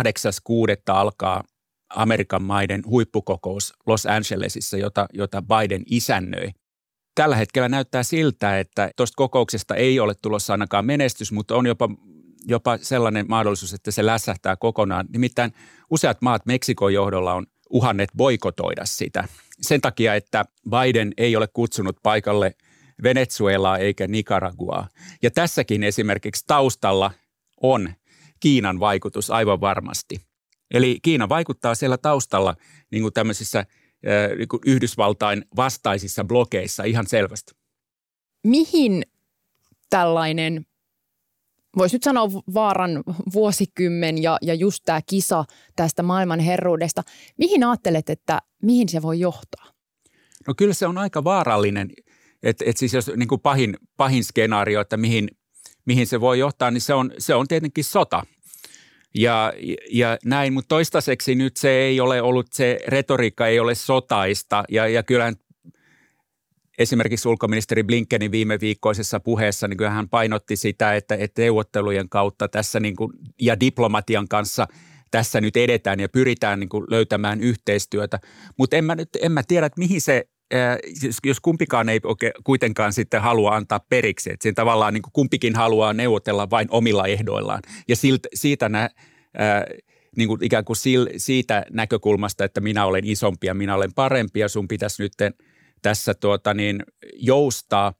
alkaa 0.88 1.44
Amerikan 1.88 2.42
maiden 2.42 2.82
huippukokous 2.86 3.72
Los 3.86 4.06
Angelesissa, 4.06 4.76
jota, 4.76 5.06
jota 5.12 5.42
Biden 5.42 5.82
isännöi. 5.86 6.50
Tällä 7.14 7.36
hetkellä 7.36 7.68
näyttää 7.68 8.02
siltä, 8.02 8.58
että 8.58 8.90
tuosta 8.96 9.16
kokouksesta 9.16 9.74
ei 9.74 10.00
ole 10.00 10.14
tulossa 10.22 10.54
ainakaan 10.54 10.86
menestys, 10.86 11.32
mutta 11.32 11.56
on 11.56 11.66
jopa, 11.66 11.88
jopa 12.44 12.78
sellainen 12.82 13.26
mahdollisuus, 13.28 13.74
että 13.74 13.90
se 13.90 14.06
lässähtää 14.06 14.56
kokonaan. 14.56 15.06
Nimittäin 15.12 15.52
useat 15.90 16.22
maat 16.22 16.46
Meksikon 16.46 16.94
johdolla 16.94 17.34
on 17.34 17.46
uhanneet 17.70 18.10
boikotoida 18.16 18.84
sitä. 18.84 19.28
Sen 19.60 19.80
takia, 19.80 20.14
että 20.14 20.44
Biden 20.70 21.12
ei 21.16 21.36
ole 21.36 21.48
kutsunut 21.52 21.96
paikalle– 22.02 22.54
Venezuelaa 23.02 23.78
eikä 23.78 24.06
Nicaraguaa. 24.08 24.88
Ja 25.22 25.30
tässäkin 25.30 25.82
esimerkiksi 25.82 26.44
taustalla 26.46 27.10
on 27.62 27.92
Kiinan 28.40 28.80
vaikutus 28.80 29.30
aivan 29.30 29.60
varmasti. 29.60 30.20
Eli 30.70 30.98
Kiina 31.02 31.28
vaikuttaa 31.28 31.74
siellä 31.74 31.98
taustalla 31.98 32.56
niin 32.90 33.02
kuin 33.02 33.12
tämmöisissä 33.12 33.66
niin 34.38 34.48
Yhdysvaltain 34.66 35.44
vastaisissa 35.56 36.24
blokeissa 36.24 36.84
ihan 36.84 37.06
selvästi. 37.06 37.52
Mihin 38.46 39.02
tällainen, 39.90 40.66
voisi 41.78 41.94
nyt 41.96 42.02
sanoa 42.02 42.28
vaaran 42.54 43.04
vuosikymmen 43.32 44.22
ja, 44.22 44.38
ja 44.42 44.54
just 44.54 44.82
tämä 44.84 45.00
kisa 45.06 45.44
tästä 45.76 46.02
maailman 46.02 46.40
herruudesta, 46.40 47.02
mihin 47.38 47.64
ajattelet, 47.64 48.10
että 48.10 48.38
mihin 48.62 48.88
se 48.88 49.02
voi 49.02 49.20
johtaa? 49.20 49.66
No 50.46 50.54
kyllä 50.54 50.74
se 50.74 50.86
on 50.86 50.98
aika 50.98 51.24
vaarallinen, 51.24 51.90
että 52.44 52.64
et 52.68 52.76
siis 52.76 52.94
jos 52.94 53.10
niin 53.16 53.28
kuin 53.28 53.40
pahin, 53.40 53.76
pahin 53.96 54.24
skenaario, 54.24 54.80
että 54.80 54.96
mihin, 54.96 55.28
mihin 55.84 56.06
se 56.06 56.20
voi 56.20 56.38
johtaa, 56.38 56.70
niin 56.70 56.80
se 56.80 56.94
on, 56.94 57.12
se 57.18 57.34
on 57.34 57.48
tietenkin 57.48 57.84
sota– 57.84 58.22
ja, 59.14 59.52
ja 59.90 60.18
näin, 60.24 60.52
mutta 60.52 60.68
toistaiseksi 60.68 61.34
nyt 61.34 61.56
se 61.56 61.70
ei 61.70 62.00
ole 62.00 62.22
ollut, 62.22 62.52
se 62.52 62.78
retoriikka 62.86 63.46
ei 63.46 63.60
ole 63.60 63.74
sotaista 63.74 64.64
ja, 64.70 64.88
ja 64.88 65.02
kyllähän 65.02 65.34
esimerkiksi 66.78 67.28
ulkoministeri 67.28 67.82
Blinkenin 67.82 68.30
viime 68.30 68.60
viikkoisessa 68.60 69.20
puheessa, 69.20 69.68
niin 69.68 69.90
hän 69.90 70.08
painotti 70.08 70.56
sitä, 70.56 70.94
että, 70.94 71.14
että 71.14 71.42
neuvottelujen 71.42 72.08
kautta 72.08 72.48
tässä 72.48 72.80
niin 72.80 72.96
kuin, 72.96 73.12
ja 73.40 73.60
diplomatian 73.60 74.28
kanssa 74.28 74.68
tässä 75.10 75.40
nyt 75.40 75.56
edetään 75.56 76.00
ja 76.00 76.08
pyritään 76.08 76.60
niin 76.60 76.68
kuin 76.68 76.84
löytämään 76.88 77.40
yhteistyötä. 77.40 78.20
Mutta 78.56 78.76
en 78.76 78.84
mä, 78.84 78.94
nyt, 78.94 79.08
en 79.22 79.32
mä 79.32 79.42
tiedä, 79.42 79.66
että 79.66 79.78
mihin 79.78 80.00
se, 80.00 80.24
jos 81.24 81.40
kumpikaan 81.40 81.88
ei 81.88 82.00
oikein 82.04 82.32
kuitenkaan 82.44 82.92
sitten 82.92 83.22
halua 83.22 83.56
antaa 83.56 83.80
periksi, 83.88 84.32
että 84.32 84.42
siinä 84.42 84.54
tavallaan 84.54 84.94
niin 84.94 85.02
kuin 85.02 85.12
kumpikin 85.12 85.54
haluaa 85.54 85.92
neuvotella 85.92 86.50
vain 86.50 86.68
omilla 86.70 87.06
ehdoillaan. 87.06 87.62
Ja 87.88 87.96
siltä, 87.96 88.28
siitä 88.34 88.68
nämä 88.68 88.88
niin 90.16 90.28
kuin 90.28 90.44
ikään 90.44 90.64
kuin 90.64 90.76
siitä 91.16 91.64
näkökulmasta, 91.70 92.44
että 92.44 92.60
minä 92.60 92.84
olen 92.84 93.04
isompi 93.04 93.46
ja 93.46 93.54
minä 93.54 93.74
olen 93.74 93.94
parempi 93.94 94.40
ja 94.40 94.48
sun 94.48 94.68
pitäisi 94.68 95.02
nyt 95.02 95.12
tässä 95.82 96.14
tuota 96.14 96.54
niin 96.54 96.82
joustaa, 97.14 97.92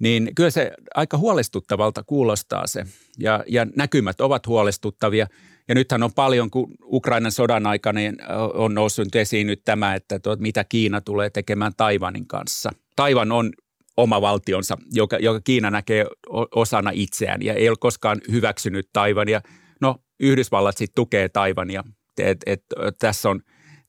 niin 0.00 0.34
kyllä 0.34 0.50
se 0.50 0.72
aika 0.94 1.18
huolestuttavalta 1.18 2.02
kuulostaa 2.02 2.66
se. 2.66 2.84
Ja, 3.18 3.44
ja 3.48 3.66
näkymät 3.76 4.20
ovat 4.20 4.46
huolestuttavia. 4.46 5.26
Ja 5.68 5.74
nythän 5.74 6.02
on 6.02 6.12
paljon, 6.12 6.50
kun 6.50 6.74
Ukrainan 6.84 7.32
sodan 7.32 7.66
aikana 7.66 8.00
niin 8.00 8.16
on 8.54 8.74
noussut 8.74 9.16
esiin 9.16 9.46
nyt 9.46 9.62
tämä, 9.64 9.94
että 9.94 10.18
tuot, 10.18 10.40
mitä 10.40 10.64
Kiina 10.64 11.00
tulee 11.00 11.30
tekemään 11.30 11.72
Taivanin 11.76 12.26
kanssa. 12.26 12.70
Taivan 12.96 13.32
on 13.32 13.52
oma 13.96 14.20
valtionsa, 14.20 14.78
joka, 14.92 15.16
joka 15.16 15.40
Kiina 15.40 15.70
näkee 15.70 16.06
osana 16.54 16.90
itseään 16.94 17.42
ja 17.42 17.54
ei 17.54 17.68
ole 17.68 17.76
koskaan 17.80 18.20
hyväksynyt 18.30 18.88
Taivania. 18.92 19.40
No, 19.80 19.96
Yhdysvallat 20.20 20.76
sitten 20.76 20.94
tukee 20.94 21.28
Taivania. 21.28 21.84
Et, 22.18 22.38
et, 22.46 22.64
tässä 22.98 23.30
on, 23.30 23.40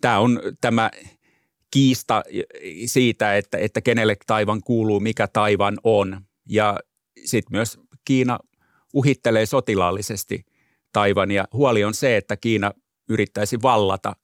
tämä 0.02 0.20
on 0.20 0.40
tämä 0.62 0.92
kiista 1.72 2.24
siitä, 2.86 3.38
että, 3.38 3.58
että 3.58 3.82
kenelle 3.82 4.18
taivan 4.28 4.62
kuuluu, 4.62 5.00
mikä 5.00 5.28
taivan 5.28 5.78
on. 5.84 6.22
Ja 6.50 6.80
sitten 7.26 7.58
myös 7.58 7.80
Kiina 8.06 8.40
uhittelee 8.94 9.46
sotilaallisesti 9.46 10.46
Taivania. 10.96 11.46
Huoli 11.54 11.84
on 11.84 11.94
se, 11.94 12.18
että 12.18 12.38
Kiina 12.38 12.72
yrittäisi 13.10 13.62
vallata, 13.62 14.16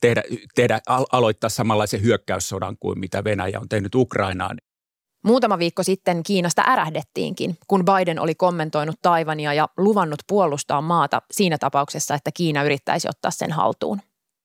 tehdä, 0.00 0.22
tehdä 0.54 0.80
aloittaa 1.12 1.50
samanlaisen 1.50 2.02
hyökkäyssodan 2.02 2.76
kuin 2.80 2.98
mitä 2.98 3.24
Venäjä 3.24 3.60
on 3.60 3.68
tehnyt 3.68 3.94
Ukrainaan. 3.94 4.58
Muutama 5.24 5.58
viikko 5.58 5.82
sitten 5.82 6.22
Kiinasta 6.22 6.62
ärähdettiinkin, 6.66 7.58
kun 7.66 7.84
Biden 7.84 8.20
oli 8.20 8.34
kommentoinut 8.34 8.96
Taivania 9.02 9.54
ja 9.54 9.68
luvannut 9.76 10.22
puolustaa 10.28 10.80
maata 10.80 11.22
siinä 11.30 11.58
tapauksessa, 11.58 12.14
että 12.14 12.30
Kiina 12.32 12.64
yrittäisi 12.64 13.08
ottaa 13.08 13.30
sen 13.30 13.52
haltuun. 13.52 14.00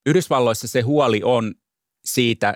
Yhdysvalloissa 0.05 0.67
se 0.67 0.81
huoli 0.81 1.21
on 1.23 1.53
siitä 2.05 2.53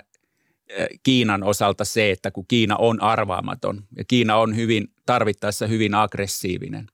eh, 0.68 0.88
Kiinan 1.02 1.42
osalta 1.42 1.84
se, 1.84 2.10
että 2.10 2.30
kun 2.30 2.44
Kiina 2.48 2.76
on 2.76 3.02
arvaamaton 3.02 3.84
ja 3.96 4.04
Kiina 4.08 4.36
on 4.36 4.56
hyvin 4.56 4.88
tarvittaessa 5.06 5.66
hyvin 5.66 5.94
aggressiivinen, 5.94 6.86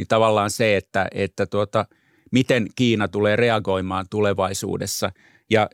niin 0.00 0.08
tavallaan 0.08 0.50
se, 0.50 0.76
että, 0.76 1.08
että 1.12 1.46
tuota, 1.46 1.86
miten 2.32 2.66
Kiina 2.76 3.08
tulee 3.08 3.36
reagoimaan 3.36 4.06
tulevaisuudessa 4.10 5.12
ja 5.50 5.70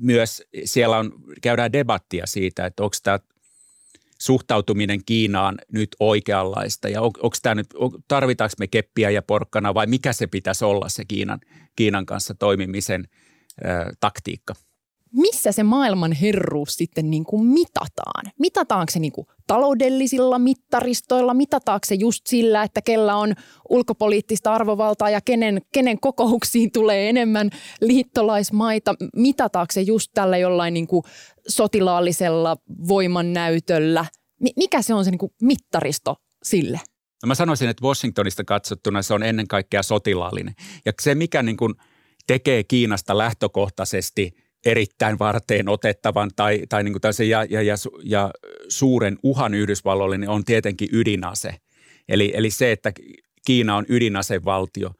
myös 0.00 0.42
siellä 0.64 0.98
on, 0.98 1.12
käydään 1.42 1.72
debattia 1.72 2.26
siitä, 2.26 2.66
että 2.66 2.82
onko 2.82 2.96
tämä 3.02 3.18
suhtautuminen 4.18 5.00
Kiinaan 5.06 5.58
nyt 5.72 5.96
oikeanlaista 6.00 6.88
ja 6.88 7.02
on, 7.02 7.10
onko 7.18 7.36
tämä 7.42 7.54
nyt, 7.54 7.66
tarvitaanko 8.08 8.54
me 8.58 8.66
keppiä 8.66 9.10
ja 9.10 9.22
porkkana 9.22 9.74
vai 9.74 9.86
mikä 9.86 10.12
se 10.12 10.26
pitäisi 10.26 10.64
olla 10.64 10.88
se 10.88 11.04
Kiinan, 11.04 11.40
Kiinan 11.76 12.06
kanssa 12.06 12.34
toimimisen 12.34 13.08
ö, 13.64 13.92
taktiikka? 14.00 14.54
Missä 15.14 15.52
se 15.52 15.62
maailman 15.62 16.12
herruus 16.12 16.74
sitten 16.74 17.10
niin 17.10 17.24
kuin 17.24 17.46
mitataan? 17.46 18.24
Mitataanko 18.38 18.90
se 18.92 18.98
niin 18.98 19.12
kuin 19.12 19.26
taloudellisilla 19.46 20.38
mittaristoilla? 20.38 21.34
Mitataanko 21.34 21.84
se 21.86 21.94
just 21.94 22.26
sillä, 22.26 22.62
että 22.62 22.82
kellä 22.82 23.16
on 23.16 23.34
ulkopoliittista 23.68 24.54
arvovaltaa 24.54 25.10
ja 25.10 25.20
kenen, 25.20 25.62
kenen 25.72 26.00
kokouksiin 26.00 26.72
tulee 26.72 27.08
enemmän 27.08 27.50
liittolaismaita? 27.80 28.94
Mitataanko 29.16 29.72
se 29.72 29.80
just 29.80 30.10
tällä 30.14 30.38
jollain 30.38 30.74
niin 30.74 30.86
kuin 30.86 31.02
sotilaallisella 31.48 32.56
voimannäytöllä? 32.88 34.06
Mikä 34.56 34.82
se 34.82 34.94
on 34.94 35.04
se 35.04 35.10
niin 35.10 35.18
kuin 35.18 35.32
mittaristo 35.42 36.16
sille? 36.42 36.80
No 37.22 37.26
mä 37.26 37.34
sanoisin, 37.34 37.68
että 37.68 37.84
Washingtonista 37.84 38.44
katsottuna 38.44 39.02
se 39.02 39.14
on 39.14 39.22
ennen 39.22 39.48
kaikkea 39.48 39.82
sotilaallinen. 39.82 40.54
Ja 40.86 40.92
se, 41.02 41.14
mikä 41.14 41.42
niin 41.42 41.56
kuin 41.56 41.74
tekee 42.26 42.64
Kiinasta 42.64 43.18
lähtökohtaisesti– 43.18 44.32
erittäin 44.64 45.18
varteen 45.18 45.68
otettavan 45.68 46.30
tai, 46.36 46.62
tai 46.68 46.84
niin 46.84 46.92
kuin 46.92 47.28
ja, 47.28 47.44
ja, 47.50 47.62
ja, 47.62 47.74
ja 48.02 48.30
suuren 48.68 49.18
uhan 49.22 49.54
Yhdysvalloille 49.54 50.18
niin 50.18 50.28
on 50.30 50.44
tietenkin 50.44 50.88
ydinase. 50.92 51.56
Eli, 52.08 52.32
eli 52.34 52.50
se, 52.50 52.72
että 52.72 52.92
Kiina 53.46 53.76
on 53.76 53.84
ydinasevaltio, 53.88 54.90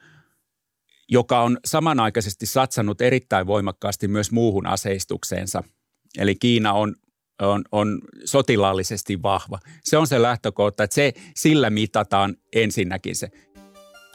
joka 1.09 1.42
on 1.42 1.59
samanaikaisesti 1.64 2.46
satsannut 2.46 3.00
erittäin 3.00 3.46
voimakkaasti 3.46 4.09
myös 4.09 4.31
muuhun 4.31 4.66
aseistukseensa. 4.66 5.62
Eli 6.18 6.35
Kiina 6.35 6.72
on, 6.72 6.94
on, 7.42 7.64
on 7.72 8.00
sotilaallisesti 8.24 9.22
vahva. 9.22 9.59
Se 9.85 9.96
on 9.96 10.07
se 10.07 10.22
lähtökohta, 10.22 10.85
että 10.85 10.94
se, 10.94 11.12
sillä 11.37 11.70
mitataan 11.70 12.37
ensinnäkin 12.53 13.16
se 13.16 13.31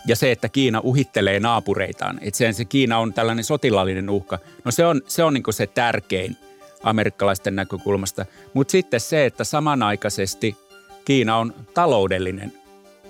ja 0.05 0.15
se, 0.15 0.31
että 0.31 0.49
Kiina 0.49 0.79
uhittelee 0.83 1.39
naapureitaan, 1.39 2.19
että 2.21 2.37
sen 2.37 2.53
se 2.53 2.65
Kiina 2.65 2.99
on 2.99 3.13
tällainen 3.13 3.43
sotilaallinen 3.43 4.09
uhka, 4.09 4.39
no 4.65 4.71
se 4.71 4.85
on 4.85 5.01
se, 5.07 5.23
on 5.23 5.33
niin 5.33 5.43
se 5.49 5.67
tärkein 5.67 6.37
amerikkalaisten 6.83 7.55
näkökulmasta. 7.55 8.25
Mutta 8.53 8.71
sitten 8.71 8.99
se, 8.99 9.25
että 9.25 9.43
samanaikaisesti 9.43 10.57
Kiina 11.05 11.37
on 11.37 11.53
taloudellinen 11.73 12.53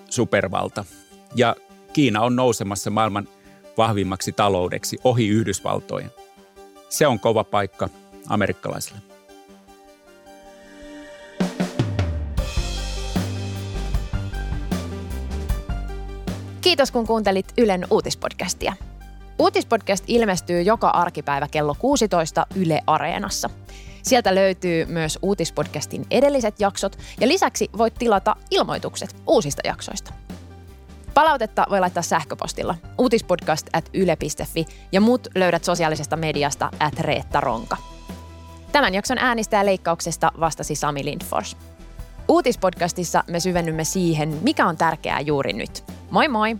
supervalta 0.09 0.85
ja 1.35 1.55
Kiina 1.93 2.21
on 2.21 2.35
nousemassa 2.35 2.89
maailman 2.89 3.27
vahvimmaksi 3.77 4.31
taloudeksi 4.31 4.97
ohi 5.03 5.27
Yhdysvaltojen. 5.27 6.11
Se 6.89 7.07
on 7.07 7.19
kova 7.19 7.43
paikka 7.43 7.89
amerikkalaisille. 8.29 9.08
Kiitos 16.69 16.91
kun 16.91 17.07
kuuntelit 17.07 17.53
Ylen 17.57 17.87
uutispodcastia. 17.91 18.73
Uutispodcast 19.39 20.03
ilmestyy 20.07 20.61
joka 20.61 20.89
arkipäivä 20.89 21.47
kello 21.51 21.75
16 21.79 22.45
Yle 22.55 22.81
Areenassa. 22.87 23.49
Sieltä 24.03 24.35
löytyy 24.35 24.85
myös 24.85 25.19
uutispodcastin 25.21 26.05
edelliset 26.11 26.59
jaksot 26.59 26.99
ja 27.19 27.27
lisäksi 27.27 27.69
voit 27.77 27.93
tilata 27.93 28.35
ilmoitukset 28.51 29.15
uusista 29.27 29.61
jaksoista. 29.65 30.13
Palautetta 31.13 31.65
voi 31.69 31.79
laittaa 31.79 32.03
sähköpostilla 32.03 32.75
uutispodcast 32.97 33.67
at 33.73 33.89
yle.fi 33.93 34.65
ja 34.91 35.01
muut 35.01 35.27
löydät 35.35 35.63
sosiaalisesta 35.63 36.17
mediasta 36.17 36.71
at 36.79 36.99
Reetta 36.99 37.41
Ronka. 37.41 37.77
Tämän 38.71 38.93
jakson 38.93 39.17
äänistä 39.17 39.57
ja 39.57 39.65
leikkauksesta 39.65 40.31
vastasi 40.39 40.75
Sami 40.75 41.05
Lindfors. 41.05 41.57
Uutispodcastissa 42.27 43.23
me 43.27 43.39
syvennymme 43.39 43.83
siihen, 43.83 44.37
mikä 44.41 44.65
on 44.65 44.77
tärkeää 44.77 45.19
juuri 45.19 45.53
nyt. 45.53 45.98
Moi 46.11 46.27
moi! 46.27 46.53